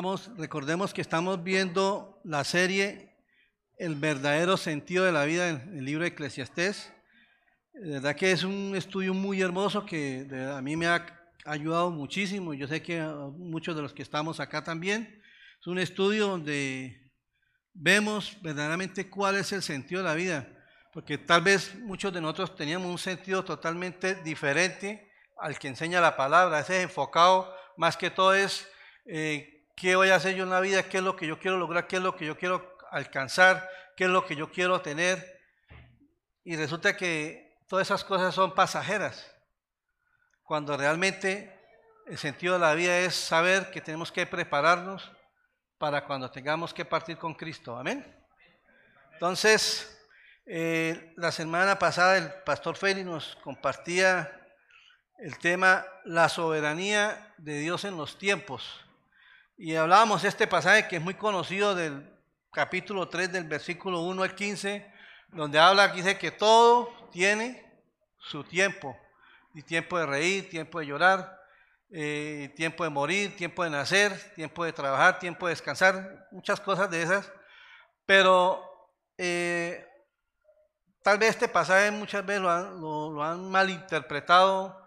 [0.00, 3.18] Estamos, recordemos que estamos viendo la serie
[3.76, 6.90] El verdadero sentido de la vida en el libro de Eclesiastés.
[7.74, 10.26] De verdad que es un estudio muy hermoso que
[10.56, 11.04] a mí me ha
[11.44, 12.54] ayudado muchísimo.
[12.54, 12.98] Yo sé que
[13.36, 15.22] muchos de los que estamos acá también.
[15.60, 17.12] Es un estudio donde
[17.74, 20.48] vemos verdaderamente cuál es el sentido de la vida.
[20.94, 26.16] Porque tal vez muchos de nosotros teníamos un sentido totalmente diferente al que enseña la
[26.16, 26.60] palabra.
[26.60, 28.66] Ese enfocado más que todo es
[29.04, 31.56] eh, qué voy a hacer yo en la vida, qué es lo que yo quiero
[31.56, 33.66] lograr, qué es lo que yo quiero alcanzar,
[33.96, 35.40] qué es lo que yo quiero tener.
[36.44, 39.34] Y resulta que todas esas cosas son pasajeras,
[40.42, 41.58] cuando realmente
[42.06, 45.10] el sentido de la vida es saber que tenemos que prepararnos
[45.78, 47.78] para cuando tengamos que partir con Cristo.
[47.78, 48.04] Amén.
[49.14, 49.98] Entonces,
[50.44, 54.30] eh, la semana pasada el pastor Félix nos compartía
[55.18, 58.84] el tema la soberanía de Dios en los tiempos.
[59.62, 62.10] Y hablábamos de este pasaje que es muy conocido del
[62.50, 64.90] capítulo 3 del versículo 1 al 15,
[65.28, 67.70] donde habla, dice que todo tiene
[68.16, 68.96] su tiempo.
[69.52, 71.38] Y tiempo de reír, tiempo de llorar,
[71.90, 76.90] eh, tiempo de morir, tiempo de nacer, tiempo de trabajar, tiempo de descansar, muchas cosas
[76.90, 77.30] de esas.
[78.06, 78.64] Pero
[79.18, 79.86] eh,
[81.02, 84.82] tal vez este pasaje muchas veces lo han, lo han malinterpretado,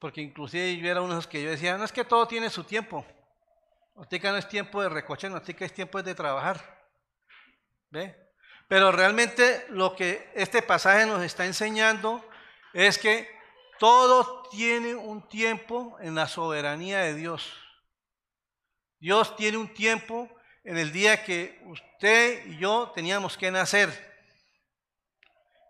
[0.00, 2.50] porque inclusive yo era uno de los que yo decía, no es que todo tiene
[2.50, 3.06] su tiempo.
[3.94, 4.02] No
[4.36, 6.88] es tiempo de recocher, ahorita es tiempo de trabajar.
[7.90, 8.16] ¿Ve?
[8.66, 12.28] Pero realmente lo que este pasaje nos está enseñando
[12.72, 13.28] es que
[13.78, 17.52] todo tiene un tiempo en la soberanía de Dios.
[18.98, 20.28] Dios tiene un tiempo
[20.64, 23.90] en el día que usted y yo teníamos que nacer.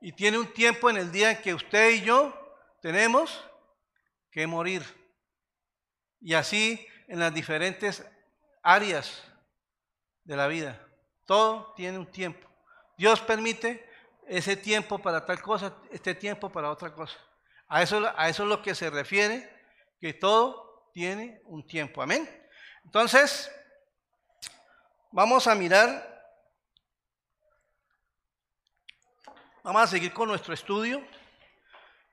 [0.01, 2.33] Y tiene un tiempo en el día que usted y yo
[2.81, 3.45] tenemos
[4.31, 4.83] que morir.
[6.21, 8.05] Y así en las diferentes
[8.65, 9.23] áreas
[10.25, 10.81] de la vida.
[11.27, 12.49] Todo tiene un tiempo.
[12.97, 13.89] Dios permite
[14.27, 17.17] ese tiempo para tal cosa, este tiempo para otra cosa.
[17.69, 19.49] A eso, a eso es lo que se refiere,
[20.01, 22.03] que todo tiene un tiempo.
[22.03, 22.29] Amén.
[22.85, 23.51] Entonces,
[25.13, 26.11] vamos a mirar,
[29.63, 31.07] vamos a seguir con nuestro estudio,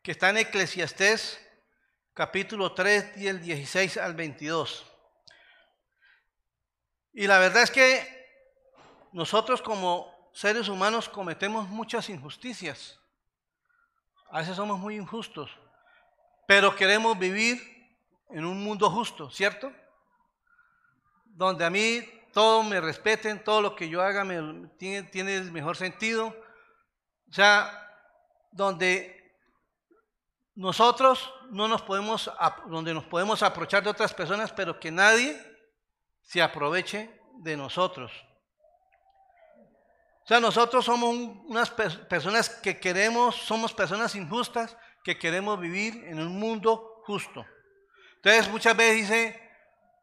[0.03, 1.39] que está en Eclesiastés
[2.13, 4.90] capítulo 3, del 16 al 22.
[7.13, 8.21] Y la verdad es que
[9.11, 12.99] nosotros como seres humanos cometemos muchas injusticias.
[14.29, 15.51] A veces somos muy injustos,
[16.47, 17.61] pero queremos vivir
[18.29, 19.71] en un mundo justo, ¿cierto?
[21.25, 22.01] Donde a mí
[22.31, 26.27] todo me respeten, todo lo que yo haga me, tiene, tiene el mejor sentido.
[27.29, 27.77] O sea,
[28.51, 29.35] donde
[30.55, 32.31] nosotros no nos podemos,
[32.67, 35.50] donde nos podemos aprovechar de otras personas, pero que nadie
[36.31, 37.09] se aproveche
[37.39, 38.09] de nosotros.
[40.23, 46.21] O sea, nosotros somos unas personas que queremos, somos personas injustas, que queremos vivir en
[46.21, 47.45] un mundo justo.
[48.15, 49.51] Entonces muchas veces dice,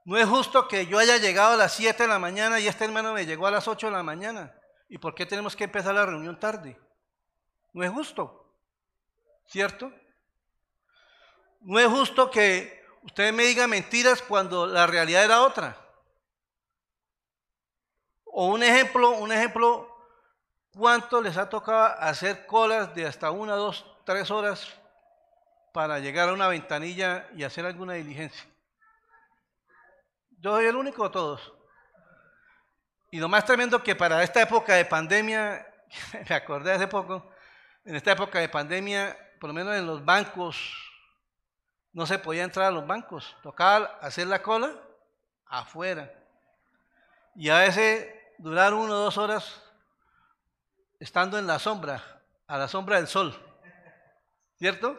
[0.05, 2.85] no es justo que yo haya llegado a las 7 de la mañana y este
[2.85, 4.55] hermano me llegó a las 8 de la mañana.
[4.91, 6.79] ¿Y por qué tenemos que empezar la reunión tarde?
[7.73, 8.55] No es justo,
[9.47, 9.91] ¿cierto?
[11.63, 15.88] No es justo que usted me diga mentiras cuando la realidad era otra.
[18.41, 19.93] O un ejemplo, un ejemplo,
[20.71, 24.65] ¿cuánto les ha tocado hacer colas de hasta una, dos, tres horas
[25.73, 28.49] para llegar a una ventanilla y hacer alguna diligencia?
[30.39, 31.53] Yo soy el único de todos.
[33.11, 35.67] Y lo más tremendo que para esta época de pandemia,
[36.31, 37.29] me acordé hace poco,
[37.85, 40.57] en esta época de pandemia, por lo menos en los bancos,
[41.93, 44.81] no se podía entrar a los bancos, tocaba hacer la cola
[45.45, 46.15] afuera.
[47.35, 49.61] Y a veces durar uno o dos horas
[51.01, 53.37] estando en la sombra, a la sombra del sol.
[54.59, 54.99] ¿Cierto?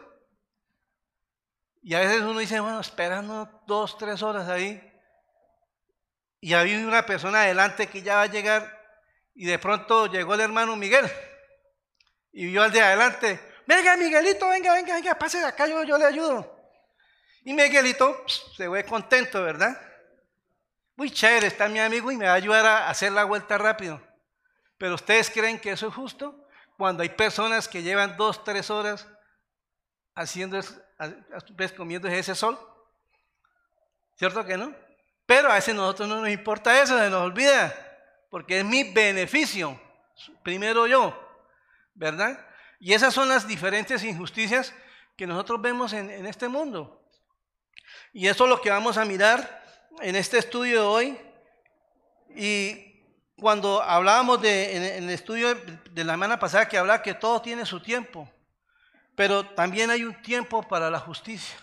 [1.82, 4.86] Y a veces uno dice, bueno, esperando dos, tres horas ahí.
[6.40, 8.78] Y había una persona adelante que ya va a llegar
[9.34, 11.10] y de pronto llegó el hermano Miguel.
[12.32, 15.98] Y vio al de adelante, venga Miguelito, venga, venga, venga, pase de acá, yo, yo
[15.98, 16.58] le ayudo.
[17.44, 18.24] Y Miguelito
[18.56, 19.89] se ve contento, ¿verdad?
[20.96, 24.00] Muy chévere, está mi amigo y me va a ayudar a hacer la vuelta rápido.
[24.76, 26.46] Pero ustedes creen que eso es justo
[26.76, 29.06] cuando hay personas que llevan dos, tres horas
[30.14, 30.60] haciendo,
[31.76, 32.58] comiendo ese sol.
[34.16, 34.74] ¿Cierto que no?
[35.26, 37.74] Pero a veces nosotros no nos importa eso, se nos olvida,
[38.30, 39.80] porque es mi beneficio,
[40.42, 41.14] primero yo,
[41.94, 42.46] ¿verdad?
[42.78, 44.74] Y esas son las diferentes injusticias
[45.16, 47.00] que nosotros vemos en este mundo.
[48.12, 49.59] Y eso es lo que vamos a mirar
[50.00, 51.18] en este estudio de hoy,
[52.36, 52.90] Y
[53.36, 55.54] cuando hablábamos de, en, el estudio
[55.90, 58.30] de la semana pasada que hablaba que todo tiene su tiempo,
[59.16, 61.58] pero también hay un tiempo para la justicia.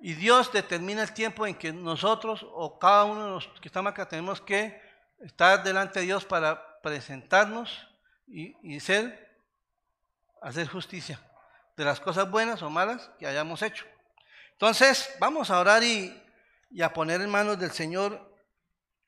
[0.00, 3.90] Y Dios determina el tiempo en que nosotros o cada uno de los que estamos
[3.90, 4.80] acá tenemos que
[5.20, 7.88] estar delante de Dios para presentarnos
[8.26, 9.40] y, ser,
[10.42, 11.18] hacer justicia
[11.76, 13.86] de las cosas buenas o malas que hayamos hecho.
[14.52, 16.22] Entonces, vamos a orar y,
[16.70, 18.34] y a poner en manos del Señor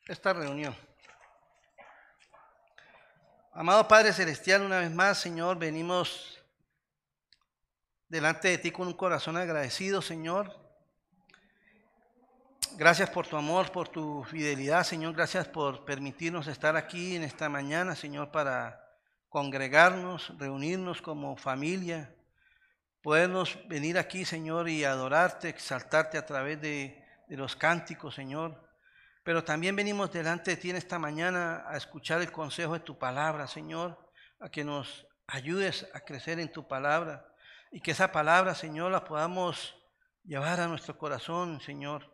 [0.06, 0.74] esta reunión.
[3.52, 6.40] Amado Padre Celestial, una vez más, Señor, venimos
[8.08, 10.56] delante de ti con un corazón agradecido, Señor.
[12.76, 15.14] Gracias por tu amor, por tu fidelidad, Señor.
[15.14, 18.88] Gracias por permitirnos estar aquí en esta mañana, Señor, para
[19.28, 22.14] congregarnos, reunirnos como familia,
[23.02, 28.68] podernos venir aquí, Señor, y adorarte, exaltarte a través de, de los cánticos, Señor.
[29.22, 32.98] Pero también venimos delante de ti en esta mañana a escuchar el consejo de tu
[32.98, 33.98] palabra, Señor,
[34.40, 37.26] a que nos ayudes a crecer en tu palabra
[37.70, 39.76] y que esa palabra, Señor, la podamos
[40.24, 42.10] llevar a nuestro corazón, Señor.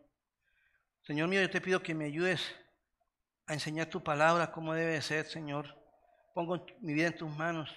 [1.02, 2.43] Señor mío, yo te pido que me ayudes
[3.46, 5.76] a enseñar tu palabra como debe ser, Señor.
[6.34, 7.70] Pongo mi vida en tus manos.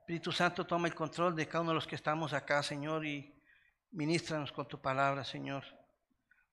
[0.00, 3.40] Espíritu Santo, toma el control de cada uno de los que estamos acá, Señor, y
[3.92, 5.62] ministranos con tu palabra, Señor.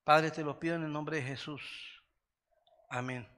[0.09, 1.61] Padre, te lo pido en el nombre de Jesús.
[2.89, 3.29] Amén.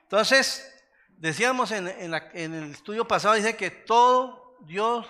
[0.00, 5.06] Entonces, decíamos en, el estudio pasado, dice que todo Dios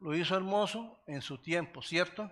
[0.00, 2.28] lo hizo hermoso en su tiempo, ¿cierto?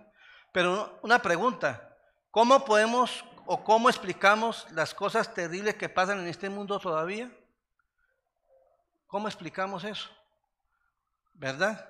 [0.51, 1.95] Pero una pregunta,
[2.31, 7.31] ¿cómo podemos o cómo explicamos las cosas terribles que pasan en este mundo todavía?
[9.07, 10.09] ¿Cómo explicamos eso?
[11.33, 11.89] ¿Verdad?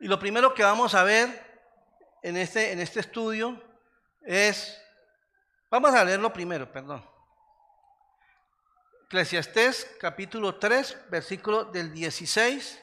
[0.00, 1.46] Y lo primero que vamos a ver
[2.24, 3.67] en este, en este estudio
[4.28, 4.78] es
[5.70, 7.04] Vamos a leerlo primero, perdón.
[9.04, 12.82] Eclesiastés capítulo 3, versículo del 16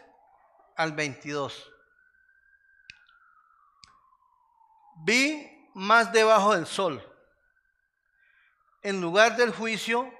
[0.75, 1.71] al 22.
[5.03, 7.03] Vi más debajo del sol.
[8.83, 10.13] En lugar del juicio,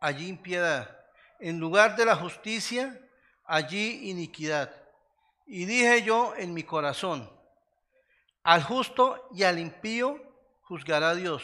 [0.00, 0.96] allí impiedad.
[1.40, 3.00] En lugar de la justicia,
[3.44, 4.72] allí iniquidad.
[5.44, 7.28] Y dije yo en mi corazón,
[8.44, 10.25] al justo y al impío
[10.66, 11.42] juzgará Dios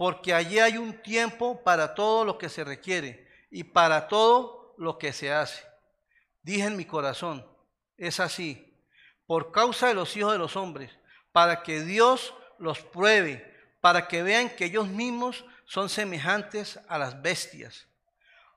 [0.00, 4.96] porque allí hay un tiempo para todo lo que se requiere y para todo lo
[4.96, 5.62] que se hace.
[6.40, 7.46] Dije en mi corazón,
[7.98, 8.74] es así,
[9.26, 10.90] por causa de los hijos de los hombres,
[11.32, 17.20] para que Dios los pruebe, para que vean que ellos mismos son semejantes a las
[17.20, 17.86] bestias.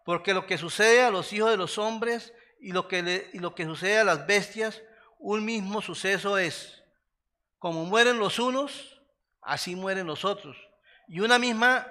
[0.05, 3.53] Porque lo que sucede a los hijos de los hombres y lo que, y lo
[3.53, 4.81] que sucede a las bestias,
[5.19, 6.81] un mismo suceso es.
[7.59, 8.92] Como mueren los unos,
[9.45, 10.57] así mueren los otros.
[11.07, 11.87] Y una misma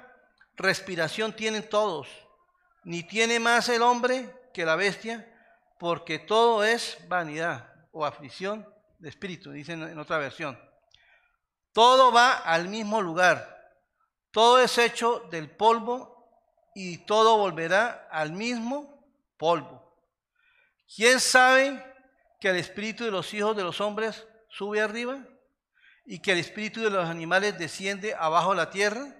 [0.56, 2.08] respiración tienen todos.
[2.84, 5.28] Ni tiene más el hombre que la bestia,
[5.78, 8.66] porque todo es vanidad o aflicción
[8.98, 10.58] de espíritu, dicen en otra versión.
[11.72, 13.72] Todo va al mismo lugar.
[14.30, 16.12] Todo es hecho del polvo
[16.74, 19.82] y todo volverá al mismo polvo.
[20.94, 21.84] ¿Quién sabe
[22.40, 25.24] que el espíritu de los hijos de los hombres sube arriba?
[26.04, 29.14] Y que el espíritu de los animales desciende abajo la tierra?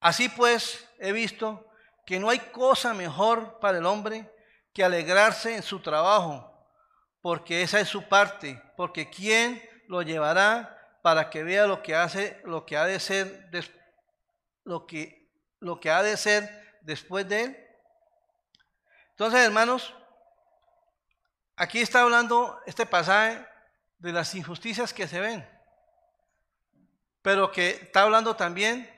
[0.00, 1.66] Así pues, he visto
[2.06, 4.32] que no hay cosa mejor para el hombre
[4.72, 6.66] que alegrarse en su trabajo,
[7.20, 12.40] porque esa es su parte, porque ¿quién lo llevará para que vea lo que hace,
[12.44, 13.50] lo que ha de ser,
[14.64, 17.68] lo que, lo que ha de ser después de él?
[19.10, 19.92] Entonces, hermanos,
[21.56, 23.44] aquí está hablando este pasaje
[23.98, 25.48] de las injusticias que se ven,
[27.22, 28.88] pero que está hablando también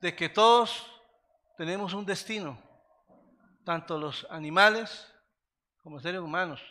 [0.00, 0.86] de que todos
[1.56, 2.58] tenemos un destino,
[3.64, 5.06] tanto los animales
[5.82, 6.62] como seres humanos.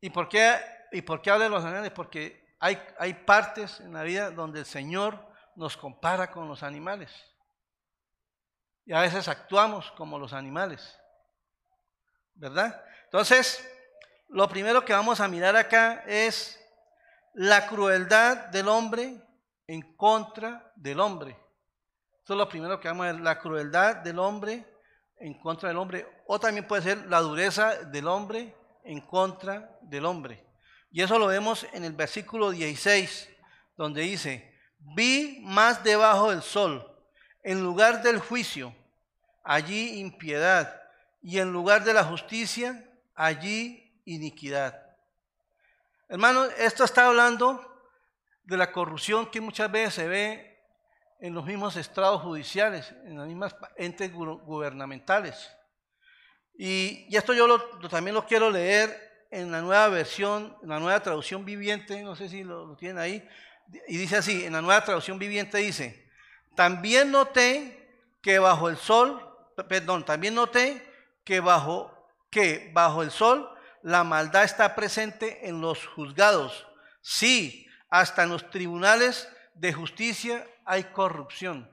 [0.00, 0.56] ¿Y por qué,
[0.92, 1.90] y por qué habla de los animales?
[1.92, 5.26] Porque hay, hay partes en la vida donde el Señor
[5.56, 7.12] nos compara con los animales.
[8.84, 10.98] Y a veces actuamos como los animales.
[12.34, 12.82] ¿Verdad?
[13.04, 13.68] Entonces,
[14.28, 16.60] lo primero que vamos a mirar acá es
[17.34, 19.16] la crueldad del hombre
[19.66, 21.36] en contra del hombre.
[22.22, 24.66] Eso es lo primero que vamos a ver, la crueldad del hombre
[25.16, 26.06] en contra del hombre.
[26.26, 28.54] O también puede ser la dureza del hombre
[28.84, 30.44] en contra del hombre.
[30.90, 33.28] Y eso lo vemos en el versículo 16,
[33.76, 36.84] donde dice, vi más debajo del sol,
[37.42, 38.74] en lugar del juicio,
[39.44, 40.82] allí impiedad,
[41.20, 44.88] y en lugar de la justicia, allí iniquidad.
[46.08, 47.60] Hermano, esto está hablando
[48.44, 50.58] de la corrupción que muchas veces se ve
[51.20, 55.50] en los mismos estrados judiciales, en las mismas entes gubernamentales.
[56.56, 61.44] Y, esto yo también lo quiero leer en la nueva versión, en la nueva traducción
[61.44, 63.28] viviente, no sé si lo, lo tienen ahí,
[63.86, 66.10] y dice así, en la nueva traducción viviente dice,
[66.56, 69.22] también noté que bajo el sol,
[69.68, 70.82] perdón, también noté
[71.24, 71.92] que bajo,
[72.30, 73.50] que bajo el sol
[73.82, 76.66] la maldad está presente en los juzgados.
[77.00, 81.70] Sí, hasta en los tribunales de justicia hay corrupción.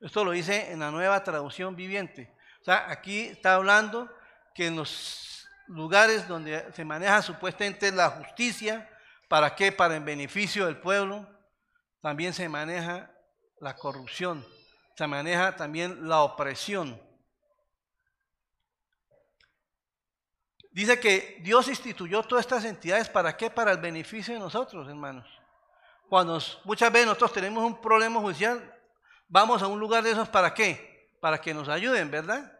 [0.00, 2.34] Esto lo dice en la nueva traducción viviente.
[2.60, 4.10] O sea, aquí está hablando
[4.54, 8.88] que en los lugares donde se maneja supuestamente la justicia,
[9.28, 9.72] ¿para qué?
[9.72, 11.28] Para en beneficio del pueblo,
[12.00, 13.10] también se maneja
[13.60, 14.44] la corrupción,
[14.96, 17.00] se maneja también la opresión.
[20.70, 23.50] Dice que Dios instituyó todas estas entidades para qué?
[23.50, 25.26] Para el beneficio de nosotros, hermanos.
[26.08, 28.74] Cuando muchas veces nosotros tenemos un problema judicial,
[29.28, 31.10] vamos a un lugar de esos para qué?
[31.20, 32.52] Para que nos ayuden, ¿verdad?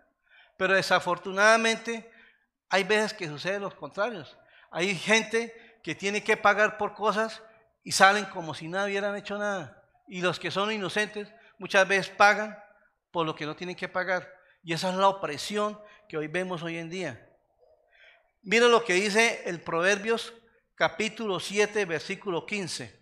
[0.56, 2.10] Pero desafortunadamente
[2.68, 4.24] hay veces que sucede lo contrario.
[4.70, 7.42] Hay gente que tiene que pagar por cosas
[7.82, 9.82] y salen como si nada hubieran hecho nada.
[10.08, 12.58] Y los que son inocentes muchas veces pagan
[13.12, 14.28] por lo que no tienen que pagar.
[14.62, 17.29] Y esa es la opresión que hoy vemos hoy en día.
[18.42, 20.32] Mira lo que dice el Proverbios
[20.74, 22.98] capítulo 7, versículo 15.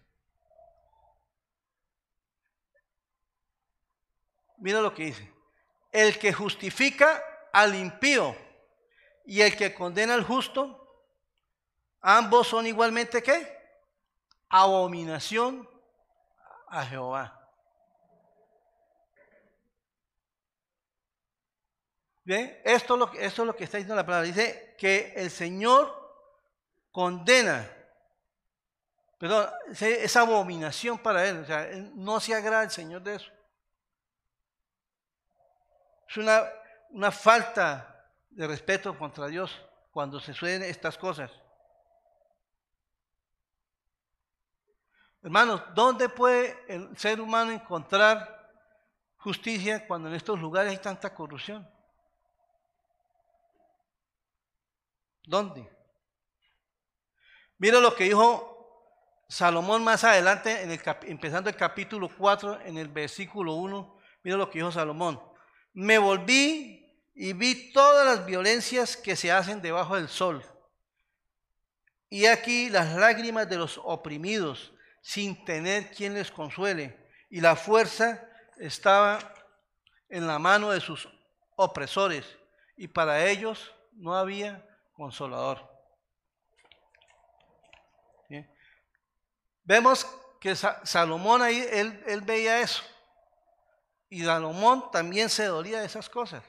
[4.59, 5.33] Mira lo que dice.
[5.93, 8.37] El que justifica al impío
[9.25, 11.07] y el que condena al justo,
[12.01, 13.57] ambos son igualmente qué?
[14.49, 15.69] Abominación
[16.69, 17.38] a Jehová.
[22.29, 24.27] Esto es, lo, esto es lo que está diciendo la palabra.
[24.27, 25.95] Dice que el Señor
[26.93, 27.71] condena,
[29.17, 29.49] perdón,
[29.81, 31.39] esa abominación para él.
[31.39, 33.31] O sea, no se agrada el Señor de eso.
[36.07, 36.43] Es una,
[36.91, 39.59] una falta de respeto contra Dios
[39.91, 41.31] cuando se suceden estas cosas.
[45.23, 48.51] Hermanos, ¿dónde puede el ser humano encontrar
[49.17, 51.78] justicia cuando en estos lugares hay tanta corrupción?
[55.29, 55.71] ¿Dónde?
[57.59, 62.89] Mira lo que dijo Salomón más adelante, en el, empezando el capítulo 4, en el
[62.89, 64.01] versículo 1.
[64.23, 65.21] Mira lo que dijo Salomón.
[65.75, 70.43] Me volví y vi todas las violencias que se hacen debajo del sol.
[72.09, 77.07] Y aquí las lágrimas de los oprimidos, sin tener quien les consuele.
[77.29, 79.19] Y la fuerza estaba
[80.09, 81.07] en la mano de sus
[81.55, 82.25] opresores.
[82.79, 84.65] Y para ellos no había
[84.99, 85.65] consolador.
[89.63, 90.07] Vemos
[90.41, 92.83] que Salomón ahí, él, veía eso.
[94.09, 96.43] Y Salomón también se dolía de esas cosas.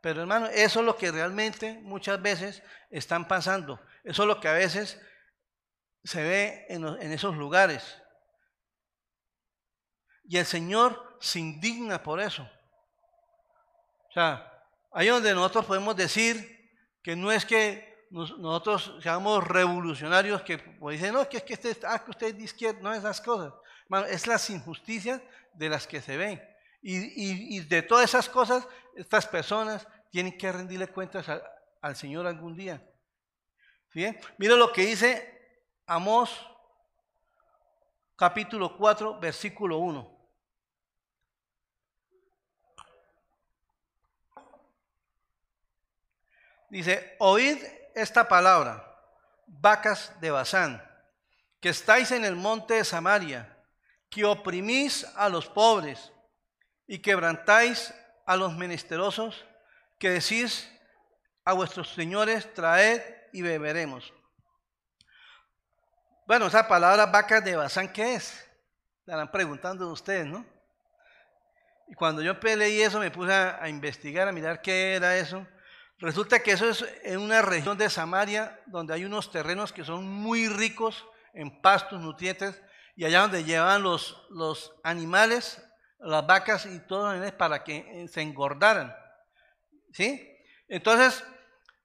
[0.00, 3.80] Pero hermano, eso es lo que realmente muchas veces están pasando.
[4.02, 5.00] Eso es lo que a veces
[6.04, 8.00] se ve en, en esos lugares.
[10.24, 12.48] Y el Señor se indigna por eso.
[14.08, 16.53] O sea, ahí donde nosotros podemos decir,
[17.04, 21.76] que no es que nosotros seamos revolucionarios que pues, dicen, no, que es que usted,
[21.86, 23.52] ah, que usted es de izquierda, no esas cosas.
[24.08, 25.20] es las injusticias
[25.52, 26.42] de las que se ven.
[26.80, 31.26] Y, de todas esas cosas, estas personas tienen que rendirle cuentas
[31.80, 32.82] al Señor algún día.
[33.92, 34.06] ¿Sí?
[34.38, 36.30] Mira lo que dice Amós
[38.16, 40.13] capítulo 4, versículo 1.
[46.74, 47.62] Dice, oíd
[47.94, 48.84] esta palabra,
[49.46, 50.82] vacas de Bazán,
[51.60, 53.64] que estáis en el monte de Samaria,
[54.10, 56.10] que oprimís a los pobres
[56.88, 57.94] y quebrantáis
[58.26, 59.44] a los menesterosos,
[60.00, 60.68] que decís
[61.44, 63.00] a vuestros señores, traed
[63.32, 64.12] y beberemos.
[66.26, 68.50] Bueno, esa palabra vacas de Bazán, ¿qué es?
[68.98, 70.44] Estarán preguntando ustedes, ¿no?
[71.86, 75.46] Y cuando yo leí eso, me puse a investigar, a mirar qué era eso.
[75.98, 80.08] Resulta que eso es en una región de Samaria donde hay unos terrenos que son
[80.08, 82.60] muy ricos en pastos, nutrientes,
[82.96, 85.62] y allá donde llevan los, los animales,
[85.98, 88.94] las vacas y animales para que eh, se engordaran.
[89.92, 90.30] ¿Sí?
[90.68, 91.24] Entonces,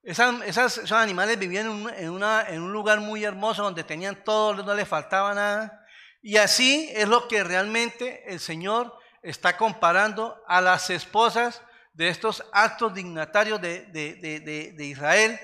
[0.02, 4.88] esos animales vivían en, una, en un lugar muy hermoso donde tenían todo, no les
[4.88, 5.84] faltaba nada.
[6.22, 12.44] Y así es lo que realmente el Señor está comparando a las esposas de estos
[12.52, 15.38] actos dignatarios de, Israel,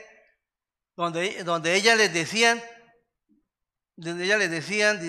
[0.96, 2.62] donde, donde ellas les decían,
[3.96, 5.00] donde ella les decían,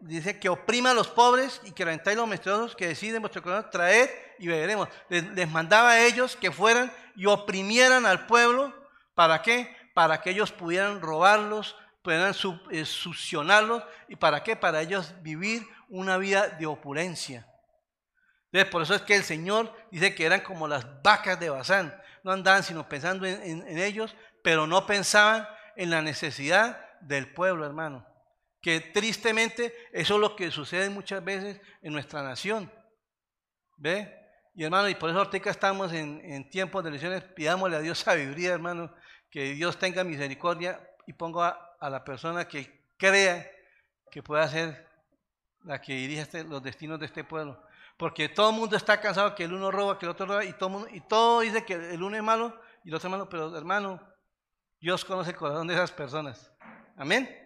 [0.00, 3.70] dice que oprima a los pobres y que reventáis los menesterosos que deciden vuestro corazón,
[3.70, 4.88] traed y beberemos.
[5.08, 8.74] Les, mandaba a ellos que fueran y oprimieran al pueblo,
[9.14, 9.74] ¿para qué?
[9.94, 12.34] Para que ellos pudieran robarlos, pudieran
[12.70, 14.56] eh, succionarlos, ¿y para qué?
[14.56, 17.46] Para ellos vivir una vida de opulencia.
[18.54, 21.94] Entonces, por eso es que el Señor dice que eran como las vacas de Bazán,
[22.22, 25.46] no andaban sino pensando en ellos, pero no pensaban
[25.76, 28.06] en la necesidad del pueblo, hermano
[28.64, 32.72] que tristemente eso es lo que sucede muchas veces en nuestra nación.
[33.76, 34.18] ¿Ve?
[34.54, 38.54] Y hermano, y por eso ahorita estamos en, tiempos de elecciones, pidámosle a Dios sabiduría,
[38.54, 38.90] hermano,
[39.30, 43.46] que Dios tenga misericordia y ponga a, la persona que crea
[44.10, 44.88] que pueda ser
[45.64, 47.62] la que dirija este, los destinos de este pueblo.
[47.96, 50.52] Porque todo el mundo está cansado que el uno roba, que el otro roba, y
[50.52, 53.56] todo, y todo dice que el uno es malo y el otro es malo, pero
[53.56, 54.00] hermano,
[54.80, 56.50] Dios conoce el corazón de esas personas.
[56.96, 57.40] Amén.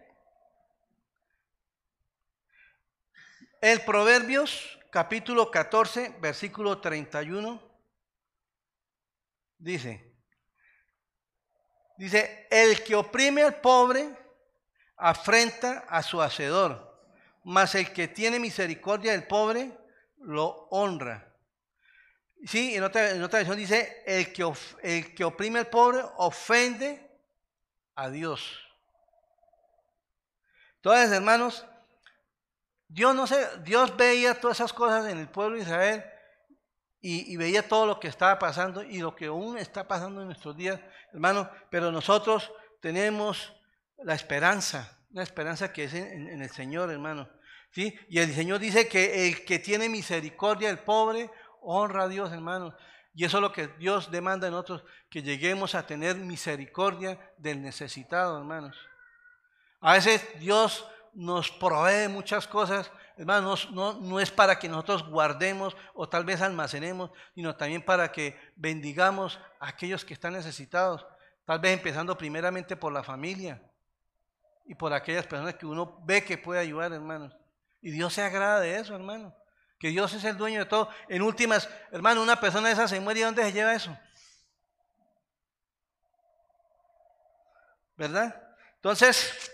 [3.61, 7.63] El Proverbios capítulo 14, versículo 31,
[9.59, 10.15] dice,
[11.97, 14.17] dice, el que oprime al pobre
[14.97, 17.01] afrenta a su hacedor,
[17.45, 19.78] mas el que tiene misericordia del pobre
[20.21, 21.25] lo honra.
[22.47, 24.51] Sí, en otra, en otra versión dice, el que,
[24.83, 27.09] el que oprime al pobre ofende
[27.95, 28.61] a Dios.
[30.77, 31.67] Entonces, hermanos,
[32.87, 36.05] Dios, no sé, Dios veía todas esas cosas en el pueblo de Israel
[37.01, 40.57] y, veía todo lo que estaba pasando y lo que aún está pasando en nuestros
[40.57, 40.81] días,
[41.13, 43.55] hermano, pero nosotros tenemos
[43.99, 47.29] la esperanza, la esperanza que es en, el Señor, hermano.
[47.75, 52.75] Y el Señor dice que el que tiene misericordia del pobre, honra a Dios, hermano.
[53.15, 57.61] Y eso es lo que Dios demanda en nosotros, que lleguemos a tener misericordia del
[57.63, 58.77] necesitado, hermanos.
[59.81, 65.77] A veces Dios nos provee muchas cosas, hermanos, no, no es para que nosotros guardemos
[65.95, 71.07] o tal vez almacenemos, sino también para que bendigamos a aquellos que están necesitados,
[71.45, 73.61] tal vez empezando primeramente por la familia
[74.67, 77.35] y por aquellas personas que uno ve que puede ayudar, hermanos.
[77.81, 79.35] Y Dios se agrada de eso, hermano.
[79.79, 80.89] Que Dios es el dueño de todo.
[81.09, 83.97] En últimas, hermano, una persona de esa se muere y ¿dónde se lleva eso?
[87.97, 88.43] ¿Verdad?
[88.77, 89.51] Entonces,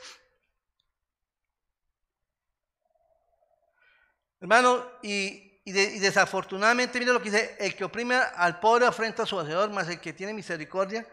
[4.44, 9.40] Hermano, y, desafortunadamente, mire lo que dice, el que oprime al pobre afrenta a su
[9.40, 11.08] hacedor, más el que tiene misericordia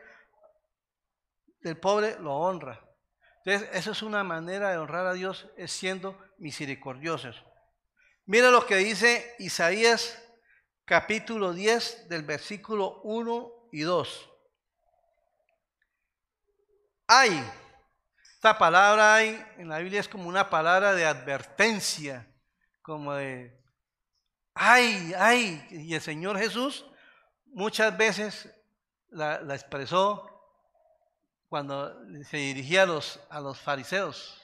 [1.62, 2.86] del pobre lo honra.
[3.46, 7.46] Entonces, eso es una manera de honrar a Dios, es siendo misericordiosos.
[8.26, 10.22] Mira lo que dice Isaías
[10.86, 14.30] capítulo 10 del versículo 1 y 2.
[17.08, 17.52] Hay,
[18.34, 22.28] esta palabra hay en la Biblia es como una palabra de advertencia
[22.82, 23.64] como de,
[24.56, 26.86] ay, ay, y el Señor Jesús
[27.46, 28.50] muchas veces
[29.10, 30.28] la, expresó
[31.48, 34.41] cuando se dirigía a los, a los fariseos.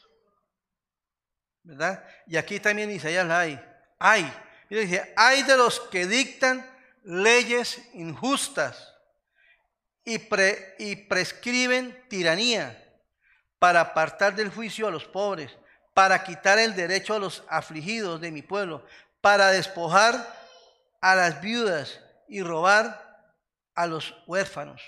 [2.26, 3.60] Y aquí también Isaías hay.
[4.00, 4.34] Hay.
[4.70, 6.66] Mira, dice, hay de los que dictan
[7.04, 8.94] leyes injustas
[10.04, 10.20] y,
[10.80, 12.84] y prescriben tiranía
[13.60, 15.58] para apartar del juicio a los pobres
[15.98, 18.86] para quitar el derecho a los afligidos de mi pueblo,
[19.20, 20.16] para despojar
[21.02, 23.34] a las viudas y robar
[23.74, 24.80] a los huérfanos.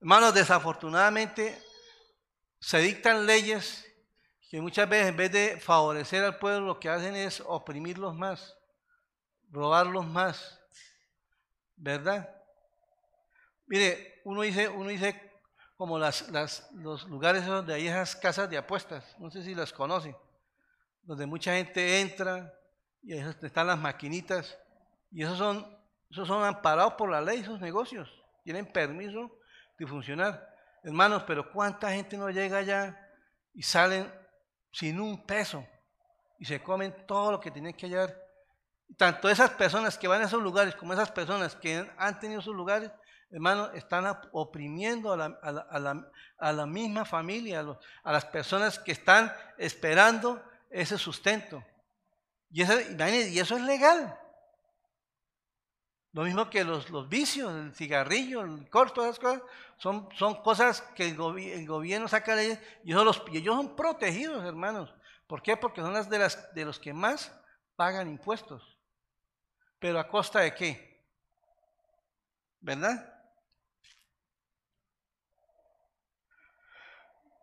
[0.00, 1.56] Hermanos, desafortunadamente
[2.58, 3.86] se dictan leyes
[4.54, 8.56] que muchas veces en vez de favorecer al pueblo lo que hacen es oprimirlos más,
[9.50, 10.60] robarlos más,
[11.74, 12.32] ¿verdad?
[13.66, 15.20] Mire, uno dice, uno dice
[15.76, 16.30] como las,
[16.74, 20.16] los lugares donde hay esas casas de apuestas, no sé si las conocen,
[21.02, 22.56] donde mucha gente entra
[23.02, 24.56] y ahí están las maquinitas,
[25.10, 25.66] y esos son,
[26.08, 28.08] esos son amparados por la ley, esos negocios,
[28.44, 29.36] tienen permiso
[29.76, 30.48] de funcionar.
[30.84, 33.10] Hermanos, pero ¿cuánta gente no llega allá
[33.52, 34.22] y salen
[34.74, 35.64] sin un peso
[36.38, 38.14] y se comen todo lo que tienen que hallar?
[38.98, 42.54] Tanto esas personas que van a esos lugares como esas personas que han tenido esos
[42.54, 42.90] lugares
[43.34, 47.66] hermano, están oprimiendo a la, misma familia,
[48.04, 51.64] a, las personas que están esperando ese sustento.
[52.50, 54.16] Y eso, y eso es legal.
[56.14, 59.42] Lo mismo que los, los, vicios, el cigarrillo, el corto, esas cosas,
[59.78, 64.94] son, son cosas que el, gobierno saca leyes y, los, y ellos son protegidos, hermanos.
[65.26, 65.56] ¿Por qué?
[65.56, 67.36] Porque son las de, las de los que más
[67.74, 68.78] pagan impuestos.
[69.80, 71.04] Pero a costa de qué?
[72.60, 73.12] ¿Verdad?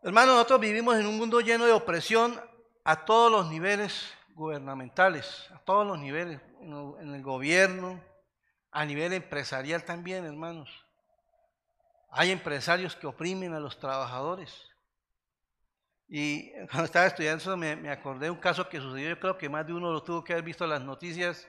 [0.02, 2.40] Hermanos, nosotros vivimos en un mundo lleno de opresión
[2.86, 8.00] a todos los niveles gubernamentales, a todos los niveles, en el gobierno,
[8.72, 10.70] a nivel empresarial también, hermanos.
[12.12, 14.54] Hay empresarios que oprimen a los trabajadores.
[16.08, 19.50] Y cuando estaba estudiando eso me, acordé de un caso que sucedió, yo creo que
[19.50, 21.48] más de uno lo tuvo que haber visto las noticias,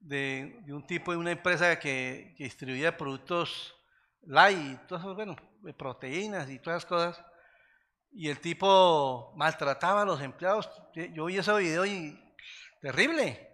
[0.00, 3.74] de, un tipo de una empresa que, distribuía productos
[4.22, 5.36] light todas bueno,
[5.76, 7.24] proteínas y todas cosas.
[8.14, 10.70] Y el tipo maltrataba a los empleados.
[11.14, 12.20] Yo vi ese video y
[12.80, 13.51] terrible.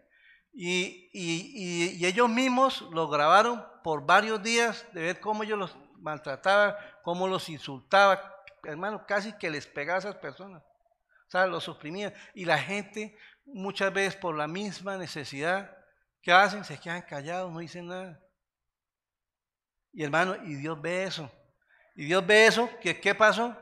[0.61, 7.29] Y, ellos mismos lo grabaron por varios días de ver cómo ellos los maltrataban, cómo
[7.29, 8.21] los insultaba,
[8.65, 10.61] hermano, casi que les pegaba a esas personas.
[10.65, 12.13] O sea, los suprimían.
[12.35, 13.17] Y la gente,
[13.47, 15.77] muchas veces por la misma necesidad,
[16.23, 16.65] ¿qué hacen?
[16.65, 18.21] Se quedan callados, no dicen nada.
[19.93, 21.31] Y hermano, y Dios ve eso.
[21.95, 23.57] Y Dios ve eso, que ¿qué pasó?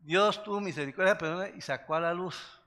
[0.00, 2.60] Dios tuvo misericordia de y sacó a la luz.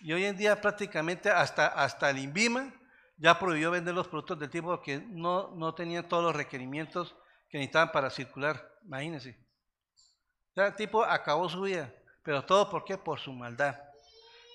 [0.00, 2.74] Y hoy en día prácticamente hasta, hasta el INVIMA
[3.16, 7.16] ya prohibió vender los productos del tipo que no, no tenían todos los requerimientos
[7.48, 8.74] que necesitaban para circular.
[8.84, 9.38] Imagínense.
[10.54, 11.92] el tipo acabó su vida.
[12.22, 12.98] Pero todo por qué?
[12.98, 13.76] Por su maldad.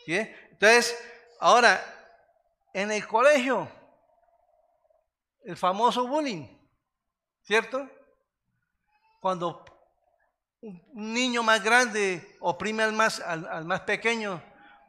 [0.06, 0.15] ¿Sí?
[0.52, 0.97] Entonces,
[1.39, 1.82] ahora,
[2.74, 3.69] en el colegio,
[5.43, 6.47] el famoso bullying,
[7.41, 7.89] ¿cierto?
[9.19, 9.65] Cuando
[10.62, 14.41] un niño más grande oprime al más, al más pequeño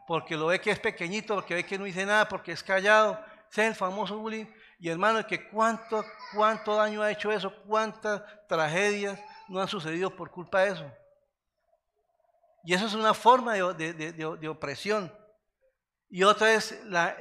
[0.06, 3.18] porque lo ve que es pequeñito, porque ve que no dice nada, porque es callado.
[3.52, 4.46] Es el famoso bullying.
[4.78, 10.30] Y hermano, que cuánto, cuánto daño ha hecho eso, cuántas tragedias no han sucedido por
[10.30, 10.92] culpa de eso.
[12.64, 15.12] Y eso es una forma de, opresión.
[16.08, 17.16] Y otra es la,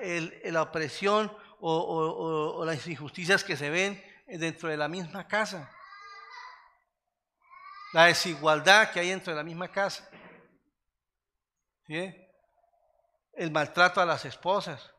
[0.45, 5.69] la opresión o, las injusticias que se ven dentro de la misma casa.
[7.93, 10.09] La desigualdad que hay dentro de la misma casa.
[11.85, 12.21] ¿Sí?
[13.33, 14.93] el maltrato a las esposas,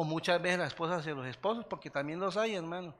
[0.00, 2.94] o muchas veces las esposas hacia los esposos, porque también los hay, hermano.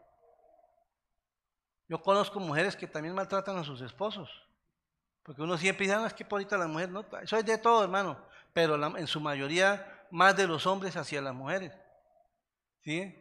[1.88, 4.28] Yo conozco mujeres que también maltratan a sus esposos,
[5.22, 7.82] porque uno siempre dice, no, es que por la mujer, no, eso es de todo,
[7.82, 11.72] hermano, pero en su mayoría más de los hombres hacia las mujeres,
[12.84, 13.16] ¿sí?